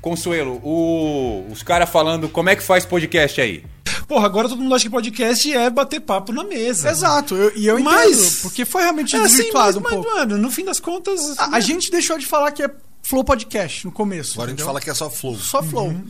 Consuelo, 0.00 0.62
o, 0.64 1.46
os 1.52 1.62
caras 1.62 1.90
falando 1.90 2.26
como 2.26 2.48
é 2.48 2.56
que 2.56 2.62
faz 2.62 2.86
podcast 2.86 3.38
aí. 3.38 3.64
Porra, 4.06 4.26
agora 4.26 4.48
todo 4.48 4.60
mundo 4.60 4.74
acha 4.74 4.84
que 4.84 4.90
podcast 4.90 5.52
é 5.52 5.68
bater 5.68 6.00
papo 6.00 6.32
na 6.32 6.44
mesa. 6.44 6.90
Exato, 6.90 7.34
eu, 7.34 7.56
e 7.56 7.66
eu 7.66 7.80
mas, 7.80 8.18
entendo, 8.18 8.42
porque 8.42 8.64
foi 8.64 8.82
realmente 8.82 9.16
é 9.16 9.18
assim, 9.18 9.36
desvirtuado 9.36 9.80
mas, 9.80 9.92
um 9.92 10.02
pouco. 10.02 10.16
Mano, 10.16 10.38
no 10.38 10.50
fim 10.50 10.64
das 10.64 10.78
contas... 10.78 11.36
A, 11.38 11.56
a, 11.56 11.60
gente 11.60 11.90
deixou 11.90 12.16
de 12.16 12.24
falar 12.24 12.52
que 12.52 12.62
é 12.62 12.70
Flow 13.02 13.24
Podcast 13.24 13.84
no 13.84 13.90
começo. 13.90 14.34
Agora 14.34 14.52
entendeu? 14.52 14.64
a 14.64 14.66
gente 14.66 14.66
fala 14.66 14.80
que 14.80 14.90
é 14.90 14.94
só 14.94 15.10
Flow. 15.10 15.36
Só 15.36 15.62
Flow. 15.62 15.88
Uhum. 15.88 16.04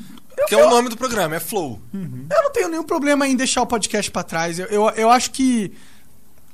Que 0.47 0.55
é 0.55 0.65
o 0.65 0.69
nome 0.69 0.91
do 0.91 0.97
programa, 0.97 1.37
é 1.37 1.41
Flow. 1.41 1.81
Eu 1.95 2.43
não 2.43 2.53
tenho 2.53 2.69
nenhum 2.69 2.83
problema 2.83 3.27
em 3.27 3.35
deixar 3.35 3.63
o 3.63 3.67
podcast 3.67 4.11
pra 4.11 4.23
trás. 4.23 4.59
Eu, 4.59 4.67
eu, 4.67 4.89
eu 4.91 5.11
acho 5.11 5.31
que, 5.31 5.73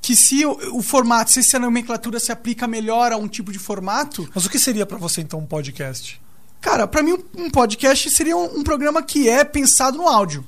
que 0.01 0.15
se 0.15 0.47
o, 0.47 0.79
o 0.79 0.83
formato, 0.83 1.33
se 1.33 1.41
essa 1.41 1.59
nomenclatura 1.59 2.21
se 2.21 2.31
aplica 2.31 2.69
melhor 2.69 3.11
a 3.11 3.17
um 3.17 3.27
tipo 3.27 3.51
de 3.51 3.59
formato, 3.59 4.29
Mas 4.33 4.47
o 4.47 4.51
que 4.51 4.61
seria 4.61 4.87
pra 4.87 4.99
você 4.99 5.21
então 5.21 5.41
um 5.41 5.47
podcast? 5.47 6.21
cara, 6.61 6.87
pra 6.87 7.03
mim 7.03 7.13
um, 7.13 7.47
um 7.47 7.51
podcast 7.51 8.09
seria 8.11 8.37
um, 8.37 8.61
um 8.61 8.63
programa 8.63 9.03
que 9.03 9.29
é 9.29 9.43
pensado 9.43 9.99
no 9.99 10.07
áudio. 10.07 10.47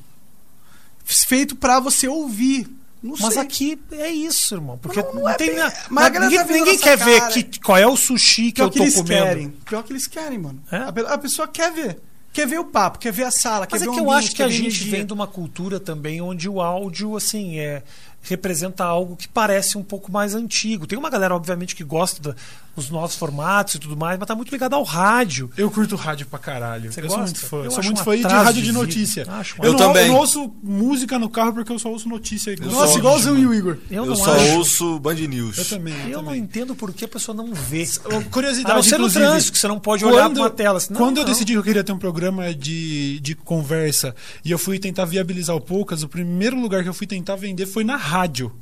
Feito 1.04 1.54
pra 1.56 1.78
você 1.80 2.08
ouvir. 2.08 2.66
Não 3.02 3.14
Mas 3.20 3.34
sei. 3.34 3.42
aqui 3.42 3.78
é 3.92 4.10
isso, 4.10 4.54
irmão. 4.54 4.78
Porque 4.78 5.02
Não, 5.02 5.12
não, 5.14 5.20
não 5.22 5.28
é 5.28 5.34
tem 5.34 5.48
bem- 5.50 5.58
na- 5.58 5.72
mas 5.90 6.04
a 6.06 6.08
galera 6.08 6.30
ninguém, 6.44 6.56
ninguém 6.60 6.78
quer 6.78 6.96
ver 6.96 7.20
cara. 7.20 7.32
que, 7.32 7.60
qual 7.60 7.76
é 7.76 7.86
o 7.86 7.96
sushi 7.96 8.46
que 8.50 8.52
Pior 8.54 8.64
eu 8.66 8.70
que 8.70 8.78
tô 8.78 8.84
eles 8.84 8.94
comendo. 8.94 9.24
querem. 9.24 9.50
Pior 9.50 9.82
que 9.82 9.92
eles 9.92 10.06
querem, 10.06 10.38
mano. 10.38 10.62
É? 10.72 10.76
A, 10.78 10.88
a 11.14 11.18
pessoa 11.18 11.46
quer 11.46 11.70
ver. 11.70 12.00
Quer 12.32 12.46
ver 12.48 12.58
o 12.58 12.64
papo, 12.64 12.98
quer 12.98 13.12
ver 13.12 13.24
a 13.24 13.30
sala, 13.30 13.60
Mas 13.60 13.68
quer 13.68 13.76
é 13.76 13.78
ver 13.80 13.84
que 13.84 14.00
o 14.00 14.04
eu 14.04 14.10
ambiente, 14.10 14.24
acho 14.26 14.34
que 14.34 14.42
a 14.42 14.46
ver 14.46 14.52
gente 14.54 14.66
energia. 14.78 14.90
vem 14.90 15.06
de 15.06 15.12
uma 15.12 15.26
cultura 15.26 15.78
também 15.78 16.20
onde 16.20 16.48
o 16.48 16.60
áudio, 16.60 17.14
assim, 17.16 17.58
é 17.60 17.82
representa 18.22 18.82
algo 18.84 19.14
que 19.16 19.28
parece 19.28 19.76
um 19.78 19.84
pouco 19.84 20.10
mais 20.10 20.34
antigo. 20.34 20.86
Tem 20.86 20.98
uma 20.98 21.10
galera, 21.10 21.36
obviamente, 21.36 21.76
que 21.76 21.84
gosta 21.84 22.34
dos 22.74 22.90
nossos 22.90 23.16
formatos 23.16 23.74
e 23.74 23.78
tudo 23.78 23.96
mais, 23.96 24.18
mas 24.18 24.26
tá 24.26 24.34
muito 24.34 24.50
ligado 24.50 24.74
ao 24.74 24.82
rádio. 24.82 25.50
Eu 25.56 25.70
curto 25.70 25.96
rádio 25.96 26.26
pra 26.26 26.38
caralho. 26.38 26.92
Você 26.92 27.00
eu 27.00 27.08
sou 27.08 27.18
gosta? 27.18 27.22
muito 27.34 27.46
fã. 27.46 27.56
Eu 27.64 27.70
sou 27.70 27.78
acho 27.80 27.88
muito 27.88 28.00
um 28.00 28.04
fã 28.04 28.16
de 28.16 28.22
rádio 28.22 28.62
de 28.62 28.62
de 28.62 28.72
notícia. 28.72 29.26
Acho 29.28 29.54
um 29.60 29.64
eu, 29.64 29.64
Eu 29.64 29.72
não, 29.72 29.78
também. 29.78 30.06
eu 30.06 30.12
não 30.12 30.16
ouço 30.20 30.52
música 30.62 31.18
no 31.18 31.28
carro 31.28 31.52
porque 31.54 31.70
eu 31.72 31.78
só 31.78 31.88
ouço 31.90 32.08
notícia. 32.08 32.50
igual 32.52 32.70
Nossa, 32.72 32.98
igualzinho 32.98 33.48
o 33.48 33.54
Igor. 33.54 33.78
Eu, 33.90 34.04
Eu, 34.04 34.06
não 34.06 34.16
só 34.16 34.34
acho. 34.34 34.56
ouço 34.56 34.98
Band 34.98 35.14
News. 35.14 35.58
Eu 35.58 35.64
também. 35.64 35.94
Eu, 36.04 36.08
Eu 36.10 36.18
não 36.18 36.24
também. 36.26 36.40
entendo 36.40 36.74
por 36.74 36.92
que 36.92 37.04
a 37.04 37.08
pessoa 37.08 37.34
não 37.36 37.52
vê. 37.54 37.84
Curiosidade, 38.30 38.72
A 38.72 38.76
não 38.76 38.82
ser 38.82 38.98
no 38.98 39.10
trânsito, 39.10 39.52
que 39.52 39.58
você 39.58 39.68
não 39.68 39.78
pode 39.78 40.04
olhar 40.04 40.28
pra 40.30 40.40
uma 40.42 40.50
tela. 40.50 40.80
Senão, 40.80 40.98
quando 41.00 41.18
eu 41.18 41.24
não. 41.24 41.30
decidi 41.30 41.52
que 41.52 41.58
eu 41.58 41.62
queria 41.62 41.84
ter 41.84 41.92
um 41.92 41.98
programa 41.98 42.52
de, 42.54 43.20
de 43.20 43.34
conversa 43.34 44.14
e 44.44 44.50
eu 44.50 44.58
fui 44.58 44.78
tentar 44.78 45.04
viabilizar 45.04 45.54
o 45.56 45.60
Poucas, 45.60 46.02
o 46.02 46.08
primeiro 46.08 46.60
lugar 46.60 46.82
que 46.82 46.88
eu 46.88 46.94
fui 46.94 47.06
tentar 47.06 47.36
vender 47.36 47.66
foi 47.66 47.84
na 47.84 47.96
rádio. 47.96 48.52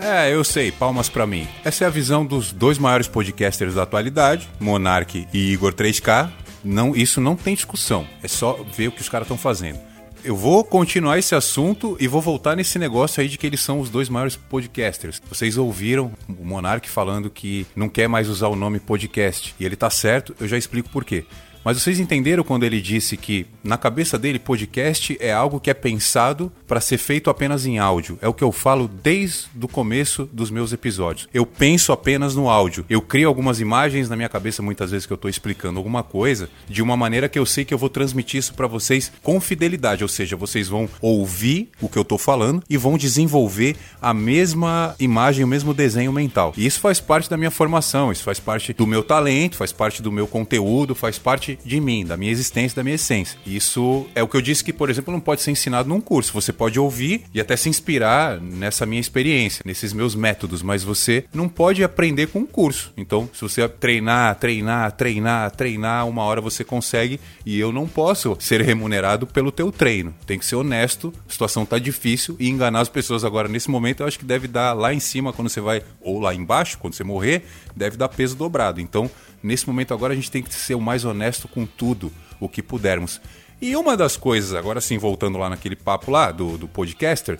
É, 0.00 0.32
eu 0.32 0.44
sei, 0.44 0.70
palmas 0.70 1.08
pra 1.08 1.26
mim. 1.26 1.46
Essa 1.64 1.84
é 1.84 1.86
a 1.86 1.90
visão 1.90 2.24
dos 2.24 2.52
dois 2.52 2.78
maiores 2.78 3.08
podcasters 3.08 3.74
da 3.74 3.82
atualidade, 3.82 4.48
Monark 4.60 5.26
e 5.32 5.52
Igor 5.52 5.72
3K. 5.72 6.30
Não, 6.64 6.94
isso 6.94 7.20
não 7.20 7.34
tem 7.34 7.54
discussão. 7.54 8.06
É 8.22 8.28
só 8.28 8.64
ver 8.76 8.88
o 8.88 8.92
que 8.92 9.00
os 9.00 9.08
caras 9.08 9.26
estão 9.26 9.36
fazendo. 9.36 9.78
Eu 10.24 10.36
vou 10.36 10.64
continuar 10.64 11.18
esse 11.18 11.34
assunto 11.34 11.96
e 12.00 12.08
vou 12.08 12.20
voltar 12.20 12.56
nesse 12.56 12.78
negócio 12.78 13.20
aí 13.20 13.28
de 13.28 13.38
que 13.38 13.46
eles 13.46 13.60
são 13.60 13.80
os 13.80 13.88
dois 13.88 14.08
maiores 14.08 14.36
podcasters. 14.36 15.22
Vocês 15.28 15.56
ouviram 15.56 16.12
o 16.28 16.44
Monark 16.44 16.88
falando 16.88 17.30
que 17.30 17.66
não 17.74 17.88
quer 17.88 18.08
mais 18.08 18.28
usar 18.28 18.48
o 18.48 18.56
nome 18.56 18.80
podcast. 18.80 19.54
E 19.58 19.64
ele 19.64 19.76
tá 19.76 19.88
certo, 19.90 20.34
eu 20.40 20.48
já 20.48 20.58
explico 20.58 20.90
por 20.90 21.04
quê. 21.04 21.24
Mas 21.68 21.82
vocês 21.82 22.00
entenderam 22.00 22.42
quando 22.42 22.64
ele 22.64 22.80
disse 22.80 23.14
que 23.14 23.44
na 23.62 23.76
cabeça 23.76 24.18
dele 24.18 24.38
podcast 24.38 25.18
é 25.20 25.30
algo 25.30 25.60
que 25.60 25.68
é 25.68 25.74
pensado 25.74 26.50
para 26.66 26.80
ser 26.80 26.96
feito 26.96 27.28
apenas 27.28 27.66
em 27.66 27.78
áudio. 27.78 28.18
É 28.22 28.26
o 28.26 28.32
que 28.32 28.42
eu 28.42 28.50
falo 28.50 28.88
desde 28.88 29.50
o 29.60 29.68
começo 29.68 30.26
dos 30.32 30.50
meus 30.50 30.72
episódios. 30.72 31.28
Eu 31.30 31.44
penso 31.44 31.92
apenas 31.92 32.34
no 32.34 32.48
áudio. 32.48 32.86
Eu 32.88 33.02
crio 33.02 33.28
algumas 33.28 33.60
imagens 33.60 34.08
na 34.08 34.16
minha 34.16 34.30
cabeça 34.30 34.62
muitas 34.62 34.92
vezes 34.92 35.04
que 35.04 35.12
eu 35.12 35.16
estou 35.16 35.28
explicando 35.28 35.76
alguma 35.76 36.02
coisa 36.02 36.48
de 36.66 36.80
uma 36.80 36.96
maneira 36.96 37.28
que 37.28 37.38
eu 37.38 37.44
sei 37.44 37.66
que 37.66 37.74
eu 37.74 37.78
vou 37.78 37.90
transmitir 37.90 38.38
isso 38.38 38.54
para 38.54 38.66
vocês 38.66 39.12
com 39.22 39.38
fidelidade, 39.38 40.02
ou 40.02 40.08
seja, 40.08 40.36
vocês 40.36 40.68
vão 40.68 40.88
ouvir 41.02 41.68
o 41.82 41.88
que 41.90 41.98
eu 41.98 42.02
estou 42.02 42.16
falando 42.16 42.62
e 42.70 42.78
vão 42.78 42.96
desenvolver 42.96 43.76
a 44.00 44.14
mesma 44.14 44.96
imagem, 44.98 45.44
o 45.44 45.48
mesmo 45.48 45.74
desenho 45.74 46.14
mental. 46.14 46.54
E 46.56 46.64
isso 46.64 46.80
faz 46.80 46.98
parte 46.98 47.28
da 47.28 47.36
minha 47.36 47.50
formação, 47.50 48.10
isso 48.10 48.22
faz 48.24 48.40
parte 48.40 48.72
do 48.72 48.86
meu 48.86 49.02
talento, 49.02 49.58
faz 49.58 49.70
parte 49.70 50.00
do 50.00 50.10
meu 50.10 50.26
conteúdo, 50.26 50.94
faz 50.94 51.18
parte 51.18 51.57
de 51.64 51.80
mim, 51.80 52.04
da 52.04 52.16
minha 52.16 52.32
existência, 52.32 52.76
da 52.76 52.82
minha 52.82 52.94
essência. 52.94 53.38
Isso 53.46 54.06
é 54.14 54.22
o 54.22 54.28
que 54.28 54.36
eu 54.36 54.42
disse 54.42 54.64
que, 54.64 54.72
por 54.72 54.90
exemplo, 54.90 55.12
não 55.12 55.20
pode 55.20 55.42
ser 55.42 55.50
ensinado 55.50 55.88
num 55.88 56.00
curso. 56.00 56.32
Você 56.32 56.52
pode 56.52 56.78
ouvir 56.78 57.24
e 57.32 57.40
até 57.40 57.56
se 57.56 57.68
inspirar 57.68 58.40
nessa 58.40 58.86
minha 58.86 59.00
experiência, 59.00 59.62
nesses 59.64 59.92
meus 59.92 60.14
métodos, 60.14 60.62
mas 60.62 60.82
você 60.82 61.24
não 61.32 61.48
pode 61.48 61.82
aprender 61.82 62.28
com 62.28 62.40
um 62.40 62.46
curso. 62.46 62.92
Então, 62.96 63.28
se 63.32 63.42
você 63.42 63.68
treinar, 63.68 64.34
treinar, 64.36 64.92
treinar, 64.92 65.50
treinar, 65.50 66.08
uma 66.08 66.22
hora 66.22 66.40
você 66.40 66.64
consegue 66.64 67.20
e 67.44 67.58
eu 67.58 67.72
não 67.72 67.86
posso 67.86 68.36
ser 68.40 68.60
remunerado 68.60 69.26
pelo 69.26 69.52
teu 69.52 69.70
treino. 69.70 70.14
Tem 70.26 70.38
que 70.38 70.46
ser 70.46 70.56
honesto, 70.56 71.12
a 71.28 71.32
situação 71.32 71.64
tá 71.64 71.78
difícil 71.78 72.36
e 72.38 72.48
enganar 72.48 72.80
as 72.80 72.88
pessoas 72.88 73.24
agora 73.24 73.48
nesse 73.48 73.70
momento, 73.70 74.02
eu 74.02 74.06
acho 74.06 74.18
que 74.18 74.24
deve 74.24 74.48
dar 74.48 74.72
lá 74.72 74.92
em 74.92 75.00
cima 75.00 75.32
quando 75.32 75.48
você 75.48 75.60
vai 75.60 75.82
ou 76.00 76.20
lá 76.20 76.34
embaixo, 76.34 76.78
quando 76.78 76.94
você 76.94 77.04
morrer, 77.04 77.44
deve 77.76 77.96
dar 77.96 78.08
peso 78.08 78.36
dobrado. 78.36 78.80
Então, 78.80 79.10
nesse 79.42 79.66
momento 79.66 79.94
agora 79.94 80.12
a 80.12 80.16
gente 80.16 80.30
tem 80.30 80.42
que 80.42 80.54
ser 80.54 80.74
o 80.74 80.80
mais 80.80 81.04
honesto 81.04 81.48
com 81.48 81.66
tudo 81.66 82.12
o 82.40 82.48
que 82.48 82.62
pudermos. 82.62 83.20
E 83.60 83.74
uma 83.74 83.96
das 83.96 84.16
coisas, 84.16 84.54
agora 84.54 84.80
sim, 84.80 84.98
voltando 84.98 85.38
lá 85.38 85.50
naquele 85.50 85.74
papo 85.74 86.10
lá 86.10 86.30
do, 86.30 86.56
do 86.56 86.68
podcaster, 86.68 87.38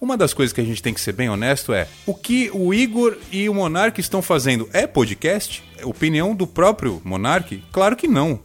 uma 0.00 0.16
das 0.16 0.32
coisas 0.32 0.52
que 0.52 0.60
a 0.60 0.64
gente 0.64 0.82
tem 0.82 0.94
que 0.94 1.00
ser 1.00 1.12
bem 1.12 1.28
honesto 1.28 1.74
é 1.74 1.86
o 2.06 2.14
que 2.14 2.50
o 2.54 2.72
Igor 2.72 3.18
e 3.30 3.48
o 3.50 3.54
Monark 3.54 4.00
estão 4.00 4.22
fazendo 4.22 4.68
é 4.72 4.86
podcast? 4.86 5.62
Opinião 5.82 6.34
do 6.34 6.46
próprio 6.46 7.02
Monark? 7.04 7.62
Claro 7.70 7.94
que 7.94 8.08
não. 8.08 8.40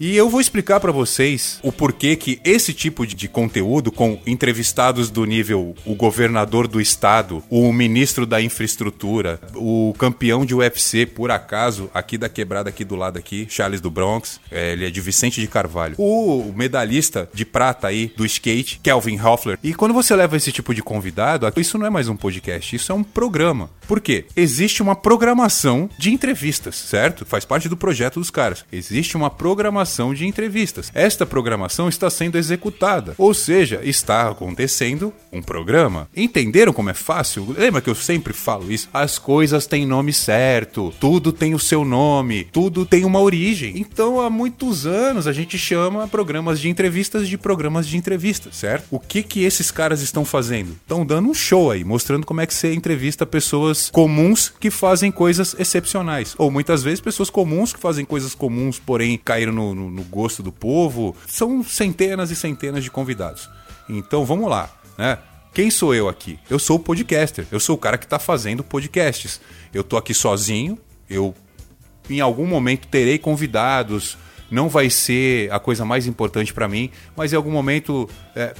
E 0.00 0.16
eu 0.16 0.28
vou 0.28 0.40
explicar 0.40 0.78
pra 0.78 0.92
vocês 0.92 1.58
o 1.60 1.72
porquê 1.72 2.14
que 2.14 2.40
esse 2.44 2.72
tipo 2.72 3.04
de, 3.04 3.16
de 3.16 3.26
conteúdo, 3.26 3.90
com 3.90 4.20
entrevistados 4.24 5.10
do 5.10 5.24
nível 5.24 5.74
o 5.84 5.94
governador 5.96 6.68
do 6.68 6.80
estado, 6.80 7.42
o 7.50 7.72
ministro 7.72 8.24
da 8.24 8.40
infraestrutura, 8.40 9.40
o 9.56 9.92
campeão 9.98 10.46
de 10.46 10.54
UFC, 10.54 11.04
por 11.04 11.32
acaso, 11.32 11.90
aqui 11.92 12.16
da 12.16 12.28
quebrada 12.28 12.70
aqui 12.70 12.84
do 12.84 12.94
lado 12.94 13.18
aqui, 13.18 13.48
Charles 13.50 13.80
do 13.80 13.90
Bronx, 13.90 14.40
é, 14.52 14.72
ele 14.72 14.86
é 14.86 14.90
de 14.90 15.00
Vicente 15.00 15.40
de 15.40 15.48
Carvalho, 15.48 15.96
o 15.98 16.52
medalhista 16.54 17.28
de 17.34 17.44
prata 17.44 17.88
aí 17.88 18.12
do 18.16 18.24
skate, 18.24 18.78
Kelvin 18.80 19.20
Hoffler. 19.20 19.58
E 19.64 19.74
quando 19.74 19.94
você 19.94 20.14
leva 20.14 20.36
esse 20.36 20.52
tipo 20.52 20.72
de 20.72 20.82
convidado, 20.82 21.52
isso 21.56 21.76
não 21.76 21.86
é 21.86 21.90
mais 21.90 22.08
um 22.08 22.16
podcast, 22.16 22.76
isso 22.76 22.92
é 22.92 22.94
um 22.94 23.02
programa. 23.02 23.68
Por 23.88 24.00
quê? 24.00 24.26
Existe 24.36 24.80
uma 24.80 24.94
programação 24.94 25.90
de 25.98 26.12
entrevistas, 26.12 26.76
certo? 26.76 27.26
Faz 27.26 27.44
parte 27.44 27.68
do 27.68 27.76
projeto 27.76 28.20
dos 28.20 28.30
caras. 28.30 28.64
Existe 28.70 29.16
uma 29.16 29.28
programação 29.30 29.87
de 30.14 30.26
entrevistas. 30.26 30.90
Esta 30.94 31.24
programação 31.24 31.88
está 31.88 32.10
sendo 32.10 32.36
executada, 32.36 33.14
ou 33.16 33.32
seja, 33.32 33.80
está 33.82 34.28
acontecendo 34.28 35.12
um 35.32 35.42
programa. 35.42 36.08
Entenderam 36.14 36.72
como 36.72 36.90
é 36.90 36.94
fácil? 36.94 37.54
Lembra 37.56 37.80
que 37.80 37.90
eu 37.90 37.94
sempre 37.94 38.32
falo 38.32 38.70
isso? 38.70 38.88
As 38.92 39.18
coisas 39.18 39.66
têm 39.66 39.86
nome 39.86 40.12
certo, 40.12 40.92
tudo 41.00 41.32
tem 41.32 41.54
o 41.54 41.58
seu 41.58 41.84
nome, 41.84 42.44
tudo 42.52 42.84
tem 42.84 43.04
uma 43.04 43.20
origem. 43.20 43.78
Então, 43.78 44.20
há 44.20 44.28
muitos 44.28 44.86
anos 44.86 45.26
a 45.26 45.32
gente 45.32 45.58
chama 45.58 46.06
programas 46.06 46.60
de 46.60 46.68
entrevistas 46.68 47.28
de 47.28 47.38
programas 47.38 47.86
de 47.88 47.96
entrevistas, 47.96 48.56
certo? 48.56 48.86
O 48.90 49.00
que 49.00 49.22
que 49.22 49.44
esses 49.44 49.70
caras 49.70 50.02
estão 50.02 50.24
fazendo? 50.24 50.72
Estão 50.72 51.04
dando 51.04 51.28
um 51.28 51.34
show 51.34 51.70
aí, 51.70 51.84
mostrando 51.84 52.26
como 52.26 52.40
é 52.40 52.46
que 52.46 52.54
você 52.54 52.72
entrevista 52.74 53.24
pessoas 53.26 53.90
comuns 53.90 54.52
que 54.60 54.70
fazem 54.70 55.10
coisas 55.10 55.56
excepcionais. 55.58 56.34
Ou 56.38 56.50
muitas 56.50 56.82
vezes 56.82 57.00
pessoas 57.00 57.30
comuns 57.30 57.72
que 57.72 57.80
fazem 57.80 58.04
coisas 58.04 58.34
comuns, 58.34 58.78
porém 58.78 59.18
caíram 59.22 59.52
no, 59.52 59.74
no, 59.78 59.90
no 59.90 60.02
gosto 60.04 60.42
do 60.42 60.52
povo. 60.52 61.16
São 61.26 61.62
centenas 61.62 62.30
e 62.30 62.36
centenas 62.36 62.84
de 62.84 62.90
convidados. 62.90 63.48
Então 63.88 64.24
vamos 64.24 64.50
lá, 64.50 64.70
né? 64.98 65.18
Quem 65.54 65.70
sou 65.70 65.94
eu 65.94 66.08
aqui? 66.08 66.38
Eu 66.48 66.58
sou 66.58 66.76
o 66.76 66.80
podcaster. 66.80 67.46
Eu 67.50 67.58
sou 67.58 67.74
o 67.74 67.78
cara 67.78 67.98
que 67.98 68.04
está 68.04 68.18
fazendo 68.18 68.62
podcasts. 68.62 69.40
Eu 69.72 69.82
tô 69.82 69.96
aqui 69.96 70.14
sozinho. 70.14 70.78
Eu, 71.08 71.34
em 72.08 72.20
algum 72.20 72.46
momento, 72.46 72.86
terei 72.86 73.18
convidados. 73.18 74.16
Não 74.50 74.68
vai 74.68 74.88
ser 74.88 75.50
a 75.52 75.58
coisa 75.58 75.84
mais 75.84 76.06
importante 76.06 76.54
para 76.54 76.68
mim, 76.68 76.90
mas 77.16 77.32
em 77.32 77.36
algum 77.36 77.50
momento. 77.50 78.08
é, 78.36 78.54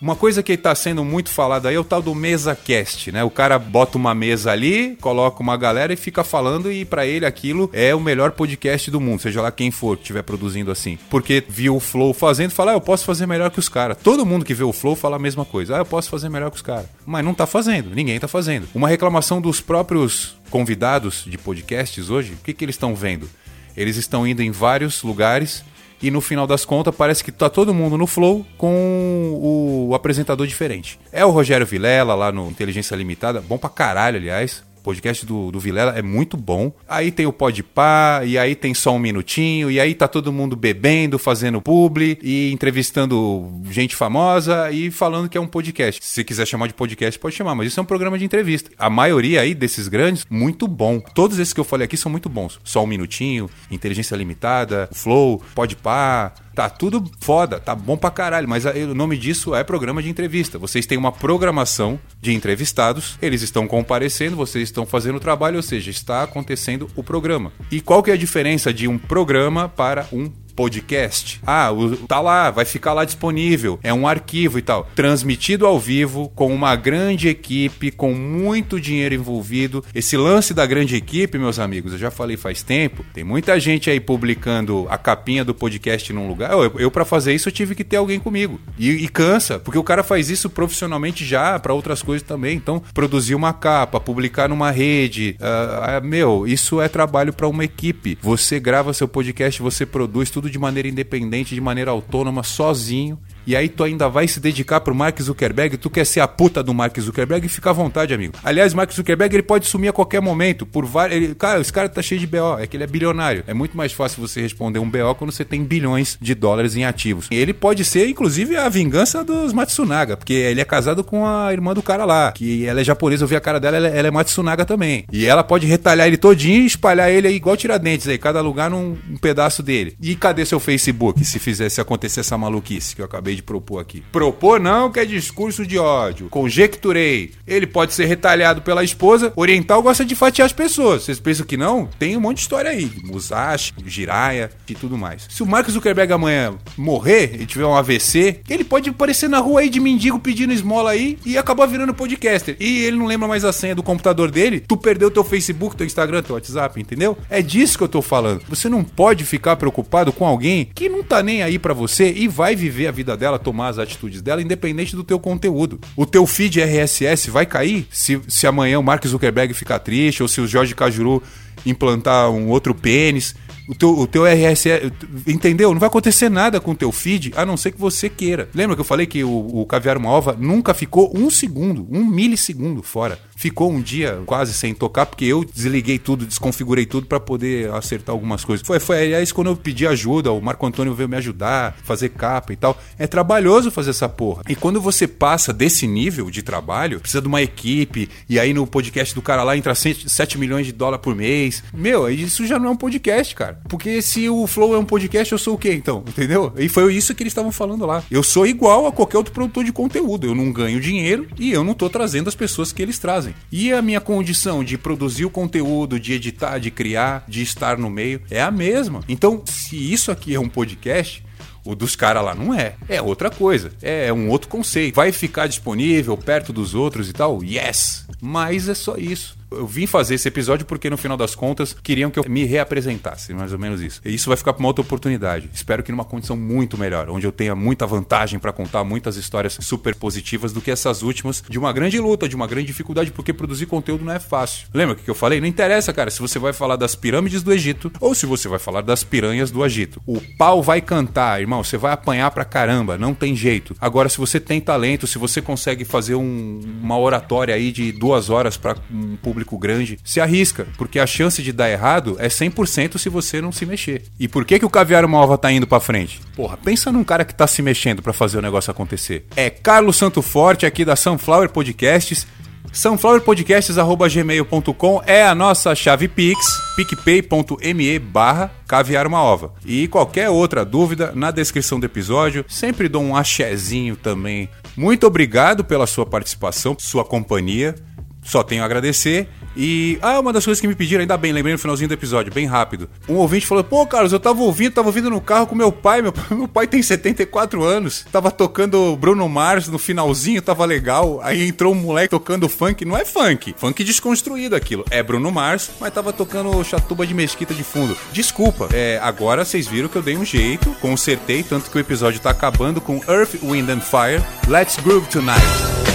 uma 0.00 0.16
coisa 0.16 0.42
que 0.42 0.52
está 0.52 0.74
sendo 0.74 1.04
muito 1.04 1.30
falada 1.30 1.68
aí 1.68 1.74
é 1.74 1.78
o 1.78 1.84
tal 1.84 2.00
do 2.00 2.14
MesaCast, 2.14 3.12
né? 3.12 3.22
O 3.22 3.30
cara 3.30 3.58
bota 3.58 3.98
uma 3.98 4.14
mesa 4.14 4.50
ali, 4.50 4.96
coloca 5.00 5.42
uma 5.42 5.56
galera 5.56 5.92
e 5.92 5.96
fica 5.96 6.24
falando 6.24 6.72
e 6.72 6.84
para 6.84 7.06
ele 7.06 7.26
aquilo 7.26 7.68
é 7.72 7.94
o 7.94 8.00
melhor 8.00 8.30
podcast 8.32 8.90
do 8.90 9.00
mundo, 9.00 9.20
seja 9.20 9.42
lá 9.42 9.52
quem 9.52 9.70
for 9.70 9.96
que 9.96 10.02
estiver 10.02 10.22
produzindo 10.22 10.70
assim. 10.70 10.98
Porque 11.10 11.44
viu 11.46 11.76
o 11.76 11.80
Flow 11.80 12.14
fazendo, 12.14 12.50
fala, 12.50 12.72
ah, 12.72 12.74
eu 12.74 12.80
posso 12.80 13.04
fazer 13.04 13.26
melhor 13.26 13.50
que 13.50 13.58
os 13.58 13.68
caras. 13.68 13.98
Todo 14.02 14.24
mundo 14.24 14.44
que 14.44 14.54
vê 14.54 14.64
o 14.64 14.72
Flow 14.72 14.96
fala 14.96 15.16
a 15.16 15.18
mesma 15.18 15.44
coisa. 15.44 15.76
Ah, 15.76 15.78
eu 15.80 15.86
posso 15.86 16.08
fazer 16.08 16.28
melhor 16.28 16.50
que 16.50 16.56
os 16.56 16.62
caras. 16.62 16.86
Mas 17.04 17.24
não 17.24 17.34
tá 17.34 17.46
fazendo, 17.46 17.94
ninguém 17.94 18.18
tá 18.18 18.28
fazendo. 18.28 18.68
Uma 18.74 18.88
reclamação 18.88 19.40
dos 19.40 19.60
próprios 19.60 20.36
convidados 20.50 21.24
de 21.26 21.36
podcasts 21.36 22.08
hoje, 22.08 22.32
o 22.32 22.36
que 22.38 22.54
que 22.54 22.64
eles 22.64 22.74
estão 22.74 22.94
vendo? 22.94 23.28
Eles 23.76 23.96
estão 23.96 24.26
indo 24.26 24.42
em 24.42 24.50
vários 24.50 25.02
lugares 25.02 25.62
e 26.02 26.10
no 26.10 26.20
final 26.20 26.46
das 26.46 26.64
contas 26.64 26.94
parece 26.94 27.22
que 27.22 27.32
tá 27.32 27.50
todo 27.50 27.74
mundo 27.74 27.98
no 27.98 28.06
flow 28.06 28.46
com 28.56 29.38
o 29.40 29.94
apresentador 29.94 30.46
diferente. 30.46 30.98
É 31.12 31.24
o 31.24 31.30
Rogério 31.30 31.66
Vilela 31.66 32.14
lá 32.14 32.32
no 32.32 32.48
Inteligência 32.48 32.94
Limitada, 32.94 33.40
bom 33.40 33.58
pra 33.58 33.68
caralho, 33.68 34.16
aliás. 34.16 34.62
Podcast 34.82 35.24
do, 35.24 35.50
do 35.50 35.60
Vilela 35.60 35.92
é 35.98 36.02
muito 36.02 36.36
bom. 36.36 36.72
Aí 36.88 37.10
tem 37.10 37.26
o 37.26 37.32
Podpah, 37.32 38.22
e 38.24 38.38
aí 38.38 38.54
tem 38.54 38.74
só 38.74 38.94
um 38.94 38.98
minutinho, 38.98 39.70
e 39.70 39.78
aí 39.78 39.94
tá 39.94 40.08
todo 40.08 40.32
mundo 40.32 40.56
bebendo, 40.56 41.18
fazendo 41.18 41.60
publi, 41.60 42.18
e 42.22 42.50
entrevistando 42.52 43.50
gente 43.70 43.94
famosa 43.94 44.70
e 44.70 44.90
falando 44.90 45.28
que 45.28 45.38
é 45.38 45.40
um 45.40 45.46
podcast. 45.46 46.04
Se 46.04 46.24
quiser 46.24 46.46
chamar 46.46 46.66
de 46.66 46.74
podcast, 46.74 47.18
pode 47.18 47.34
chamar, 47.34 47.54
mas 47.54 47.68
isso 47.68 47.80
é 47.80 47.82
um 47.82 47.86
programa 47.86 48.18
de 48.18 48.24
entrevista. 48.24 48.70
A 48.78 48.90
maioria 48.90 49.40
aí 49.40 49.54
desses 49.54 49.88
grandes, 49.88 50.26
muito 50.28 50.66
bom. 50.66 51.00
Todos 51.00 51.38
esses 51.38 51.52
que 51.52 51.60
eu 51.60 51.64
falei 51.64 51.84
aqui 51.84 51.96
são 51.96 52.10
muito 52.10 52.28
bons. 52.28 52.60
Só 52.64 52.82
um 52.82 52.86
minutinho, 52.86 53.48
Inteligência 53.70 54.16
Limitada, 54.16 54.88
Flow, 54.92 55.42
Podpah, 55.54 56.32
tá 56.60 56.68
tudo 56.68 57.10
foda, 57.20 57.58
tá 57.58 57.74
bom 57.74 57.96
pra 57.96 58.10
caralho, 58.10 58.46
mas 58.46 58.66
o 58.66 58.94
nome 58.94 59.16
disso 59.16 59.54
é 59.54 59.64
programa 59.64 60.02
de 60.02 60.10
entrevista. 60.10 60.58
Vocês 60.58 60.84
têm 60.84 60.98
uma 60.98 61.10
programação 61.10 61.98
de 62.20 62.34
entrevistados, 62.34 63.16
eles 63.22 63.40
estão 63.40 63.66
comparecendo, 63.66 64.36
vocês 64.36 64.64
estão 64.64 64.84
fazendo 64.84 65.16
o 65.16 65.20
trabalho, 65.20 65.56
ou 65.56 65.62
seja, 65.62 65.90
está 65.90 66.22
acontecendo 66.22 66.86
o 66.94 67.02
programa. 67.02 67.50
E 67.70 67.80
qual 67.80 68.02
que 68.02 68.10
é 68.10 68.14
a 68.14 68.18
diferença 68.18 68.74
de 68.74 68.86
um 68.86 68.98
programa 68.98 69.70
para 69.70 70.06
um 70.12 70.30
podcast. 70.50 71.40
Ah, 71.46 71.70
o, 71.70 71.96
tá 71.96 72.20
lá, 72.20 72.50
vai 72.50 72.64
ficar 72.64 72.92
lá 72.92 73.04
disponível. 73.04 73.78
É 73.82 73.92
um 73.92 74.06
arquivo 74.06 74.58
e 74.58 74.62
tal. 74.62 74.88
Transmitido 74.94 75.66
ao 75.66 75.78
vivo, 75.78 76.30
com 76.34 76.52
uma 76.52 76.74
grande 76.76 77.28
equipe, 77.28 77.90
com 77.90 78.14
muito 78.14 78.80
dinheiro 78.80 79.14
envolvido. 79.14 79.84
Esse 79.94 80.16
lance 80.16 80.54
da 80.54 80.66
grande 80.66 80.96
equipe, 80.96 81.38
meus 81.38 81.58
amigos, 81.58 81.92
eu 81.92 81.98
já 81.98 82.10
falei 82.10 82.36
faz 82.36 82.62
tempo. 82.62 83.04
Tem 83.12 83.24
muita 83.24 83.58
gente 83.58 83.90
aí 83.90 84.00
publicando 84.00 84.86
a 84.88 84.98
capinha 84.98 85.44
do 85.44 85.54
podcast 85.54 86.12
num 86.12 86.28
lugar. 86.28 86.52
Eu, 86.52 86.78
eu 86.78 86.90
para 86.90 87.04
fazer 87.04 87.34
isso, 87.34 87.48
eu 87.48 87.52
tive 87.52 87.74
que 87.74 87.84
ter 87.84 87.96
alguém 87.96 88.18
comigo. 88.18 88.60
E, 88.78 88.90
e 88.90 89.08
cansa, 89.08 89.58
porque 89.58 89.78
o 89.78 89.84
cara 89.84 90.02
faz 90.02 90.30
isso 90.30 90.48
profissionalmente 90.48 91.24
já, 91.24 91.58
para 91.58 91.74
outras 91.74 92.02
coisas 92.02 92.26
também. 92.26 92.56
Então, 92.56 92.82
produzir 92.94 93.34
uma 93.34 93.52
capa, 93.52 94.00
publicar 94.00 94.48
numa 94.48 94.70
rede. 94.70 95.36
ah, 95.40 96.00
meu, 96.02 96.46
isso 96.46 96.80
é 96.80 96.88
trabalho 96.88 97.32
para 97.32 97.48
uma 97.48 97.64
equipe. 97.64 98.18
Você 98.22 98.58
grava 98.60 98.92
seu 98.92 99.08
podcast, 99.08 99.60
você 99.60 99.84
produz 99.84 100.30
tudo 100.30 100.39
de 100.48 100.58
maneira 100.58 100.88
independente, 100.88 101.54
de 101.54 101.60
maneira 101.60 101.90
autônoma, 101.90 102.42
sozinho. 102.42 103.18
E 103.46 103.56
aí 103.56 103.68
tu 103.68 103.84
ainda 103.84 104.08
vai 104.08 104.28
se 104.28 104.40
dedicar 104.40 104.80
pro 104.80 104.94
Mark 104.94 105.20
Zuckerberg, 105.20 105.76
tu 105.76 105.90
quer 105.90 106.04
ser 106.04 106.20
a 106.20 106.28
puta 106.28 106.62
do 106.62 106.74
Mark 106.74 106.98
Zuckerberg, 106.98 107.48
fica 107.48 107.70
à 107.70 107.72
vontade, 107.72 108.12
amigo. 108.12 108.34
Aliás, 108.44 108.74
Mark 108.74 108.92
Zuckerberg, 108.92 109.34
ele 109.34 109.42
pode 109.42 109.66
sumir 109.66 109.88
a 109.88 109.92
qualquer 109.92 110.20
momento, 110.20 110.66
por 110.66 110.84
vários... 110.84 111.34
Cara, 111.34 111.60
esse 111.60 111.72
cara 111.72 111.88
tá 111.88 112.02
cheio 112.02 112.20
de 112.20 112.26
BO, 112.26 112.58
é 112.58 112.66
que 112.66 112.76
ele 112.76 112.84
é 112.84 112.86
bilionário. 112.86 113.44
É 113.46 113.54
muito 113.54 113.76
mais 113.76 113.92
fácil 113.92 114.26
você 114.26 114.40
responder 114.40 114.78
um 114.78 114.90
BO 114.90 115.14
quando 115.16 115.32
você 115.32 115.44
tem 115.44 115.64
bilhões 115.64 116.18
de 116.20 116.34
dólares 116.34 116.76
em 116.76 116.84
ativos. 116.84 117.28
E 117.30 117.34
ele 117.34 117.52
pode 117.52 117.84
ser, 117.84 118.08
inclusive, 118.08 118.56
a 118.56 118.68
vingança 118.68 119.24
dos 119.24 119.52
Matsunaga, 119.52 120.16
porque 120.16 120.32
ele 120.32 120.60
é 120.60 120.64
casado 120.64 121.02
com 121.02 121.26
a 121.26 121.52
irmã 121.52 121.74
do 121.74 121.82
cara 121.82 122.04
lá, 122.04 122.32
que 122.32 122.66
ela 122.66 122.80
é 122.80 122.84
japonesa, 122.84 123.24
eu 123.24 123.28
vi 123.28 123.36
a 123.36 123.40
cara 123.40 123.58
dela, 123.58 123.76
ela, 123.76 123.88
ela 123.88 124.08
é 124.08 124.10
Matsunaga 124.10 124.64
também. 124.64 125.04
E 125.12 125.26
ela 125.26 125.42
pode 125.42 125.66
retalhar 125.66 126.06
ele 126.06 126.16
todinho 126.16 126.62
e 126.62 126.66
espalhar 126.66 127.10
ele 127.10 127.26
aí 127.26 127.34
igual 127.34 127.56
Tiradentes 127.56 128.08
aí, 128.08 128.18
cada 128.18 128.40
lugar 128.40 128.70
num 128.70 128.96
um 129.10 129.16
pedaço 129.16 129.62
dele. 129.62 129.96
E 130.00 130.14
cadê 130.14 130.44
seu 130.44 130.60
Facebook 130.60 131.24
se 131.24 131.38
fizesse 131.38 131.80
acontecer 131.80 132.20
essa 132.20 132.36
maluquice 132.36 132.94
que 132.94 133.02
eu 133.02 133.06
acabei 133.06 133.29
de 133.34 133.42
propor 133.42 133.80
aqui? 133.80 134.02
Propor 134.12 134.60
não, 134.60 134.90
que 134.90 135.00
é 135.00 135.04
discurso 135.04 135.66
de 135.66 135.78
ódio. 135.78 136.28
Conjecturei. 136.28 137.32
Ele 137.46 137.66
pode 137.66 137.92
ser 137.92 138.06
retalhado 138.06 138.62
pela 138.62 138.84
esposa. 138.84 139.32
Oriental 139.36 139.82
gosta 139.82 140.04
de 140.04 140.14
fatiar 140.14 140.46
as 140.46 140.52
pessoas. 140.52 141.04
Vocês 141.04 141.20
pensam 141.20 141.46
que 141.46 141.56
não? 141.56 141.88
Tem 141.98 142.16
um 142.16 142.20
monte 142.20 142.36
de 142.36 142.42
história 142.42 142.70
aí. 142.70 142.90
Musashi, 143.04 143.72
Jiraya 143.86 144.50
e 144.68 144.74
tudo 144.74 144.96
mais. 144.96 145.26
Se 145.28 145.42
o 145.42 145.46
Mark 145.46 145.68
Zuckerberg 145.68 146.12
amanhã 146.12 146.54
morrer 146.76 147.36
e 147.40 147.46
tiver 147.46 147.66
um 147.66 147.74
AVC, 147.74 148.40
ele 148.48 148.64
pode 148.64 148.90
aparecer 148.90 149.28
na 149.28 149.38
rua 149.38 149.60
aí 149.60 149.68
de 149.68 149.80
mendigo 149.80 150.18
pedindo 150.18 150.52
esmola 150.52 150.90
aí 150.90 151.18
e 151.24 151.36
acabar 151.36 151.66
virando 151.66 151.94
podcaster. 151.94 152.56
E 152.58 152.84
ele 152.84 152.96
não 152.96 153.06
lembra 153.06 153.28
mais 153.28 153.44
a 153.44 153.52
senha 153.52 153.74
do 153.74 153.82
computador 153.82 154.30
dele. 154.30 154.60
Tu 154.60 154.76
perdeu 154.76 155.10
teu 155.10 155.24
Facebook, 155.24 155.76
teu 155.76 155.86
Instagram, 155.86 156.22
teu 156.22 156.34
WhatsApp, 156.34 156.80
entendeu? 156.80 157.16
É 157.28 157.42
disso 157.42 157.78
que 157.78 157.84
eu 157.84 157.88
tô 157.88 158.02
falando. 158.02 158.42
Você 158.48 158.68
não 158.68 158.84
pode 158.84 159.24
ficar 159.24 159.56
preocupado 159.56 160.12
com 160.12 160.26
alguém 160.26 160.70
que 160.74 160.88
não 160.88 161.02
tá 161.02 161.22
nem 161.22 161.42
aí 161.42 161.58
pra 161.58 161.74
você 161.74 162.12
e 162.12 162.28
vai 162.28 162.54
viver 162.54 162.86
a 162.86 162.92
vida 162.92 163.16
dela, 163.20 163.38
tomar 163.38 163.68
as 163.68 163.78
atitudes 163.78 164.22
dela, 164.22 164.40
independente 164.40 164.96
do 164.96 165.04
teu 165.04 165.20
conteúdo. 165.20 165.78
O 165.94 166.06
teu 166.06 166.26
feed 166.26 166.60
RSS 166.60 167.30
vai 167.30 167.44
cair 167.44 167.86
se, 167.90 168.20
se 168.26 168.46
amanhã 168.46 168.78
o 168.78 168.82
Mark 168.82 169.06
Zuckerberg 169.06 169.52
ficar 169.52 169.78
triste 169.78 170.22
ou 170.22 170.28
se 170.28 170.40
o 170.40 170.48
Jorge 170.48 170.74
Cajuru 170.74 171.22
implantar 171.64 172.30
um 172.30 172.48
outro 172.48 172.74
pênis. 172.74 173.34
O 173.68 173.74
teu, 173.74 173.96
o 173.96 174.06
teu 174.06 174.24
RSS, 174.24 174.90
entendeu? 175.28 175.70
Não 175.70 175.78
vai 175.78 175.88
acontecer 175.88 176.28
nada 176.28 176.60
com 176.60 176.72
o 176.72 176.74
teu 176.74 176.90
feed, 176.90 177.32
a 177.36 177.46
não 177.46 177.56
ser 177.56 177.70
que 177.70 177.78
você 177.78 178.08
queira. 178.08 178.48
Lembra 178.52 178.74
que 178.74 178.80
eu 178.80 178.84
falei 178.84 179.06
que 179.06 179.22
o, 179.22 179.60
o 179.60 179.66
Caviar 179.66 179.96
Uma 179.96 180.10
Ova 180.10 180.36
nunca 180.36 180.74
ficou 180.74 181.12
um 181.16 181.30
segundo, 181.30 181.86
um 181.88 182.04
milissegundo 182.04 182.82
fora. 182.82 183.16
Ficou 183.40 183.72
um 183.72 183.80
dia 183.80 184.20
quase 184.26 184.52
sem 184.52 184.74
tocar, 184.74 185.06
porque 185.06 185.24
eu 185.24 185.42
desliguei 185.42 185.98
tudo, 185.98 186.26
desconfigurei 186.26 186.84
tudo 186.84 187.06
para 187.06 187.18
poder 187.18 187.72
acertar 187.72 188.12
algumas 188.12 188.44
coisas. 188.44 188.66
Foi, 188.66 188.78
foi 188.78 189.04
aliás 189.04 189.32
quando 189.32 189.46
eu 189.46 189.56
pedi 189.56 189.86
ajuda, 189.86 190.30
o 190.30 190.42
Marco 190.42 190.66
Antônio 190.66 190.92
veio 190.92 191.08
me 191.08 191.16
ajudar, 191.16 191.74
fazer 191.82 192.10
capa 192.10 192.52
e 192.52 192.56
tal. 192.56 192.78
É 192.98 193.06
trabalhoso 193.06 193.70
fazer 193.70 193.92
essa 193.92 194.06
porra. 194.10 194.42
E 194.46 194.54
quando 194.54 194.78
você 194.78 195.08
passa 195.08 195.54
desse 195.54 195.86
nível 195.86 196.30
de 196.30 196.42
trabalho, 196.42 197.00
precisa 197.00 197.22
de 197.22 197.28
uma 197.28 197.40
equipe, 197.40 198.10
e 198.28 198.38
aí 198.38 198.52
no 198.52 198.66
podcast 198.66 199.14
do 199.14 199.22
cara 199.22 199.42
lá 199.42 199.56
entra 199.56 199.74
7 199.74 200.36
milhões 200.36 200.66
de 200.66 200.72
dólares 200.72 201.02
por 201.02 201.16
mês. 201.16 201.64
Meu, 201.72 202.10
isso 202.10 202.46
já 202.46 202.58
não 202.58 202.66
é 202.66 202.70
um 202.72 202.76
podcast, 202.76 203.34
cara. 203.34 203.58
Porque 203.70 204.02
se 204.02 204.28
o 204.28 204.46
Flow 204.46 204.74
é 204.74 204.78
um 204.78 204.84
podcast, 204.84 205.32
eu 205.32 205.38
sou 205.38 205.54
o 205.54 205.58
quê 205.58 205.72
então? 205.72 206.04
Entendeu? 206.06 206.52
E 206.58 206.68
foi 206.68 206.94
isso 206.94 207.14
que 207.14 207.22
eles 207.22 207.30
estavam 207.30 207.52
falando 207.52 207.86
lá. 207.86 208.04
Eu 208.10 208.22
sou 208.22 208.46
igual 208.46 208.86
a 208.86 208.92
qualquer 208.92 209.16
outro 209.16 209.32
produtor 209.32 209.64
de 209.64 209.72
conteúdo. 209.72 210.26
Eu 210.26 210.34
não 210.34 210.52
ganho 210.52 210.78
dinheiro 210.78 211.26
e 211.38 211.50
eu 211.50 211.64
não 211.64 211.72
tô 211.72 211.88
trazendo 211.88 212.28
as 212.28 212.34
pessoas 212.34 212.70
que 212.70 212.82
eles 212.82 212.98
trazem. 212.98 213.29
E 213.50 213.72
a 213.72 213.82
minha 213.82 214.00
condição 214.00 214.62
de 214.62 214.76
produzir 214.78 215.24
o 215.24 215.30
conteúdo, 215.30 215.98
de 215.98 216.12
editar, 216.12 216.58
de 216.58 216.70
criar, 216.70 217.24
de 217.26 217.42
estar 217.42 217.78
no 217.78 217.90
meio, 217.90 218.20
é 218.30 218.40
a 218.40 218.50
mesma. 218.50 219.00
Então, 219.08 219.42
se 219.44 219.76
isso 219.92 220.10
aqui 220.10 220.34
é 220.34 220.40
um 220.40 220.48
podcast, 220.48 221.24
o 221.64 221.74
dos 221.74 221.94
caras 221.94 222.24
lá 222.24 222.34
não 222.34 222.54
é. 222.54 222.74
É 222.88 223.00
outra 223.02 223.30
coisa. 223.30 223.72
É 223.82 224.12
um 224.12 224.28
outro 224.28 224.48
conceito. 224.48 224.96
Vai 224.96 225.12
ficar 225.12 225.46
disponível 225.46 226.16
perto 226.16 226.52
dos 226.52 226.74
outros 226.74 227.08
e 227.08 227.12
tal? 227.12 227.42
Yes! 227.44 228.06
Mas 228.20 228.68
é 228.68 228.74
só 228.74 228.96
isso. 228.96 229.39
Eu 229.50 229.66
vim 229.66 229.86
fazer 229.86 230.14
esse 230.14 230.28
episódio 230.28 230.64
porque, 230.64 230.88
no 230.88 230.96
final 230.96 231.16
das 231.16 231.34
contas, 231.34 231.74
queriam 231.82 232.10
que 232.10 232.18
eu 232.18 232.24
me 232.28 232.44
reapresentasse, 232.44 233.34
mais 233.34 233.52
ou 233.52 233.58
menos 233.58 233.80
isso. 233.80 234.00
E 234.04 234.14
isso 234.14 234.28
vai 234.28 234.36
ficar 234.36 234.52
para 234.52 234.60
uma 234.60 234.68
outra 234.68 234.82
oportunidade. 234.82 235.50
Espero 235.52 235.82
que 235.82 235.90
numa 235.90 236.04
condição 236.04 236.36
muito 236.36 236.78
melhor, 236.78 237.10
onde 237.10 237.26
eu 237.26 237.32
tenha 237.32 237.54
muita 237.56 237.86
vantagem 237.86 238.38
para 238.38 238.52
contar 238.52 238.84
muitas 238.84 239.16
histórias 239.16 239.58
super 239.60 239.94
positivas 239.94 240.52
do 240.52 240.60
que 240.60 240.70
essas 240.70 241.02
últimas 241.02 241.42
de 241.48 241.58
uma 241.58 241.72
grande 241.72 241.98
luta, 241.98 242.28
de 242.28 242.36
uma 242.36 242.46
grande 242.46 242.68
dificuldade, 242.68 243.10
porque 243.10 243.32
produzir 243.32 243.66
conteúdo 243.66 244.04
não 244.04 244.12
é 244.12 244.20
fácil. 244.20 244.68
Lembra 244.72 244.94
o 244.94 244.96
que 244.98 245.10
eu 245.10 245.14
falei? 245.14 245.40
Não 245.40 245.48
interessa, 245.48 245.92
cara, 245.92 246.10
se 246.10 246.20
você 246.20 246.38
vai 246.38 246.52
falar 246.52 246.76
das 246.76 246.94
pirâmides 246.94 247.42
do 247.42 247.52
Egito 247.52 247.90
ou 248.00 248.14
se 248.14 248.26
você 248.26 248.46
vai 248.48 248.58
falar 248.58 248.82
das 248.82 249.02
piranhas 249.02 249.50
do 249.50 249.64
Egito. 249.64 250.00
O 250.06 250.20
pau 250.38 250.62
vai 250.62 250.80
cantar, 250.80 251.40
irmão, 251.40 251.64
você 251.64 251.76
vai 251.76 251.92
apanhar 251.92 252.30
pra 252.30 252.44
caramba, 252.44 252.96
não 252.96 253.12
tem 253.14 253.34
jeito. 253.34 253.74
Agora, 253.80 254.08
se 254.08 254.18
você 254.18 254.38
tem 254.38 254.60
talento, 254.60 255.06
se 255.06 255.18
você 255.18 255.42
consegue 255.42 255.84
fazer 255.84 256.14
um- 256.14 256.60
uma 256.80 256.98
oratória 256.98 257.54
aí 257.54 257.72
de 257.72 257.90
duas 257.90 258.30
horas 258.30 258.56
para 258.56 258.76
um 258.92 259.16
público 259.16 259.39
grande, 259.58 259.98
se 260.04 260.20
arrisca, 260.20 260.66
porque 260.76 260.98
a 260.98 261.06
chance 261.06 261.42
de 261.42 261.52
dar 261.52 261.70
errado 261.70 262.16
é 262.18 262.28
100% 262.28 262.98
se 262.98 263.08
você 263.08 263.40
não 263.40 263.52
se 263.52 263.64
mexer. 263.66 264.02
E 264.18 264.26
por 264.28 264.44
que 264.44 264.58
que 264.58 264.64
o 264.64 264.70
Caviar 264.70 265.04
Uma 265.04 265.18
Ova 265.18 265.38
tá 265.38 265.50
indo 265.52 265.66
pra 265.66 265.80
frente? 265.80 266.20
Porra, 266.34 266.56
pensa 266.56 266.90
num 266.92 267.04
cara 267.04 267.24
que 267.24 267.34
tá 267.34 267.46
se 267.46 267.62
mexendo 267.62 268.02
pra 268.02 268.12
fazer 268.12 268.38
o 268.38 268.42
negócio 268.42 268.70
acontecer. 268.70 269.26
É 269.36 269.50
Carlos 269.50 269.96
Santo 269.96 270.22
Forte 270.22 270.66
aqui 270.66 270.84
da 270.84 270.96
Sunflower 270.96 271.50
Podcasts. 271.50 272.26
sunflowerpodcasts.gmail.com 272.72 275.02
é 275.06 275.24
a 275.24 275.34
nossa 275.34 275.74
chave 275.74 276.06
Pix, 276.08 276.46
picpay.me 276.76 277.98
barra 277.98 278.50
caviar 278.66 279.06
uma 279.06 279.22
ova. 279.22 279.52
E 279.66 279.88
qualquer 279.88 280.30
outra 280.30 280.64
dúvida, 280.64 281.12
na 281.14 281.30
descrição 281.32 281.78
do 281.80 281.86
episódio, 281.86 282.44
sempre 282.48 282.88
dou 282.88 283.02
um 283.02 283.16
axezinho 283.16 283.96
também. 283.96 284.48
Muito 284.76 285.06
obrigado 285.06 285.64
pela 285.64 285.86
sua 285.86 286.06
participação, 286.06 286.76
sua 286.78 287.04
companhia. 287.04 287.74
Só 288.22 288.42
tenho 288.42 288.62
a 288.62 288.66
agradecer. 288.66 289.28
E, 289.56 289.98
ah, 290.00 290.20
uma 290.20 290.32
das 290.32 290.44
coisas 290.44 290.60
que 290.60 290.68
me 290.68 290.74
pediram, 290.74 291.00
ainda 291.00 291.16
bem, 291.16 291.32
lembrei 291.32 291.52
no 291.52 291.58
finalzinho 291.58 291.88
do 291.88 291.94
episódio, 291.94 292.32
bem 292.32 292.46
rápido. 292.46 292.88
Um 293.08 293.14
ouvinte 293.14 293.46
falou: 293.46 293.64
Pô, 293.64 293.84
Carlos, 293.86 294.12
eu 294.12 294.20
tava 294.20 294.40
ouvindo, 294.42 294.72
tava 294.72 294.88
ouvindo 294.88 295.10
no 295.10 295.20
carro 295.20 295.46
com 295.46 295.54
meu 295.54 295.72
pai. 295.72 296.02
Meu, 296.02 296.12
meu 296.30 296.48
pai 296.48 296.66
tem 296.66 296.82
74 296.82 297.62
anos. 297.64 298.06
Tava 298.12 298.30
tocando 298.30 298.96
Bruno 298.96 299.28
Mars 299.28 299.68
no 299.68 299.78
finalzinho, 299.78 300.40
tava 300.40 300.64
legal. 300.64 301.20
Aí 301.22 301.48
entrou 301.48 301.72
um 301.72 301.76
moleque 301.76 302.10
tocando 302.10 302.48
funk. 302.48 302.84
Não 302.84 302.96
é 302.96 303.04
funk, 303.04 303.54
funk 303.56 303.82
desconstruído 303.82 304.54
aquilo. 304.54 304.84
É 304.90 305.02
Bruno 305.02 305.30
Mars, 305.32 305.70
mas 305.80 305.92
tava 305.92 306.12
tocando 306.12 306.62
chatuba 306.62 307.06
de 307.06 307.14
mesquita 307.14 307.54
de 307.54 307.64
fundo. 307.64 307.96
Desculpa, 308.12 308.68
é, 308.72 309.00
agora 309.02 309.44
vocês 309.44 309.66
viram 309.66 309.88
que 309.88 309.96
eu 309.96 310.02
dei 310.02 310.16
um 310.16 310.24
jeito, 310.24 310.70
consertei, 310.80 311.42
tanto 311.42 311.70
que 311.70 311.76
o 311.76 311.80
episódio 311.80 312.20
tá 312.20 312.30
acabando 312.30 312.80
com 312.80 313.02
Earth, 313.08 313.34
Wind 313.42 313.68
and 313.68 313.80
Fire. 313.80 314.22
Let's 314.48 314.76
Groove 314.76 315.08
Tonight. 315.08 315.90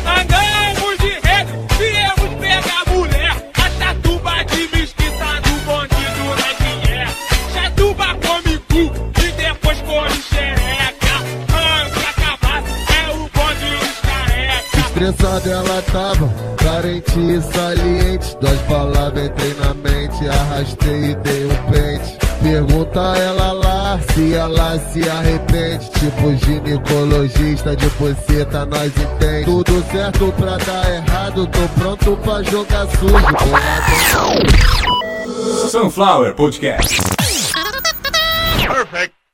Andamos 0.08 0.98
de 1.00 1.14
rede, 1.28 1.52
viemos 1.78 2.32
pegar 2.40 2.84
mulher. 2.94 3.36
Atatuba 3.54 4.44
de 4.46 4.70
mesquita 4.76 5.42
do 5.42 5.54
bandido 5.66 6.26
na 6.40 6.52
dinheiro. 6.64 7.12
Chatuba 7.54 8.08
come 8.26 8.56
cu 8.70 8.84
e 9.22 9.32
depois 9.32 9.80
come 9.82 10.18
xereca. 10.30 11.16
Anca 11.50 12.12
cabaço 12.22 12.76
é 12.94 13.12
o 13.12 13.30
bonde 13.34 13.70
dos 13.80 13.98
careca. 14.02 14.80
Estressada 14.88 15.50
ela 15.50 15.82
tava, 15.92 16.28
carente 16.58 17.20
e 17.20 17.42
saliente. 17.42 18.38
Duas 18.40 18.62
palavras 18.62 19.26
entrei 19.26 19.54
na 19.56 19.74
mente, 19.74 20.30
arrastei 20.30 21.12
e 21.12 21.16
dei 21.16 21.46
um 21.46 21.56
pente. 21.72 22.25
Pergunta 22.42 23.00
ela 23.18 23.52
lá 23.52 24.00
se 24.14 24.34
ela 24.34 24.80
se 24.92 25.10
arrepende. 25.10 25.90
Tipo 25.92 26.36
ginecologista 26.46 27.76
de 27.76 27.90
buceta, 27.92 28.66
nós 28.66 28.92
entende. 28.98 29.46
Tudo 29.46 29.84
certo 29.92 30.34
pra 30.34 30.58
dar 30.58 30.94
errado, 30.94 31.48
tô 31.48 31.68
pronto 31.80 32.18
pra 32.18 32.44
jogar 32.44 32.88
sujo. 32.98 33.16
Sunflower 35.70 36.34
Podcast. 36.36 37.02
Perfect. 38.68 39.25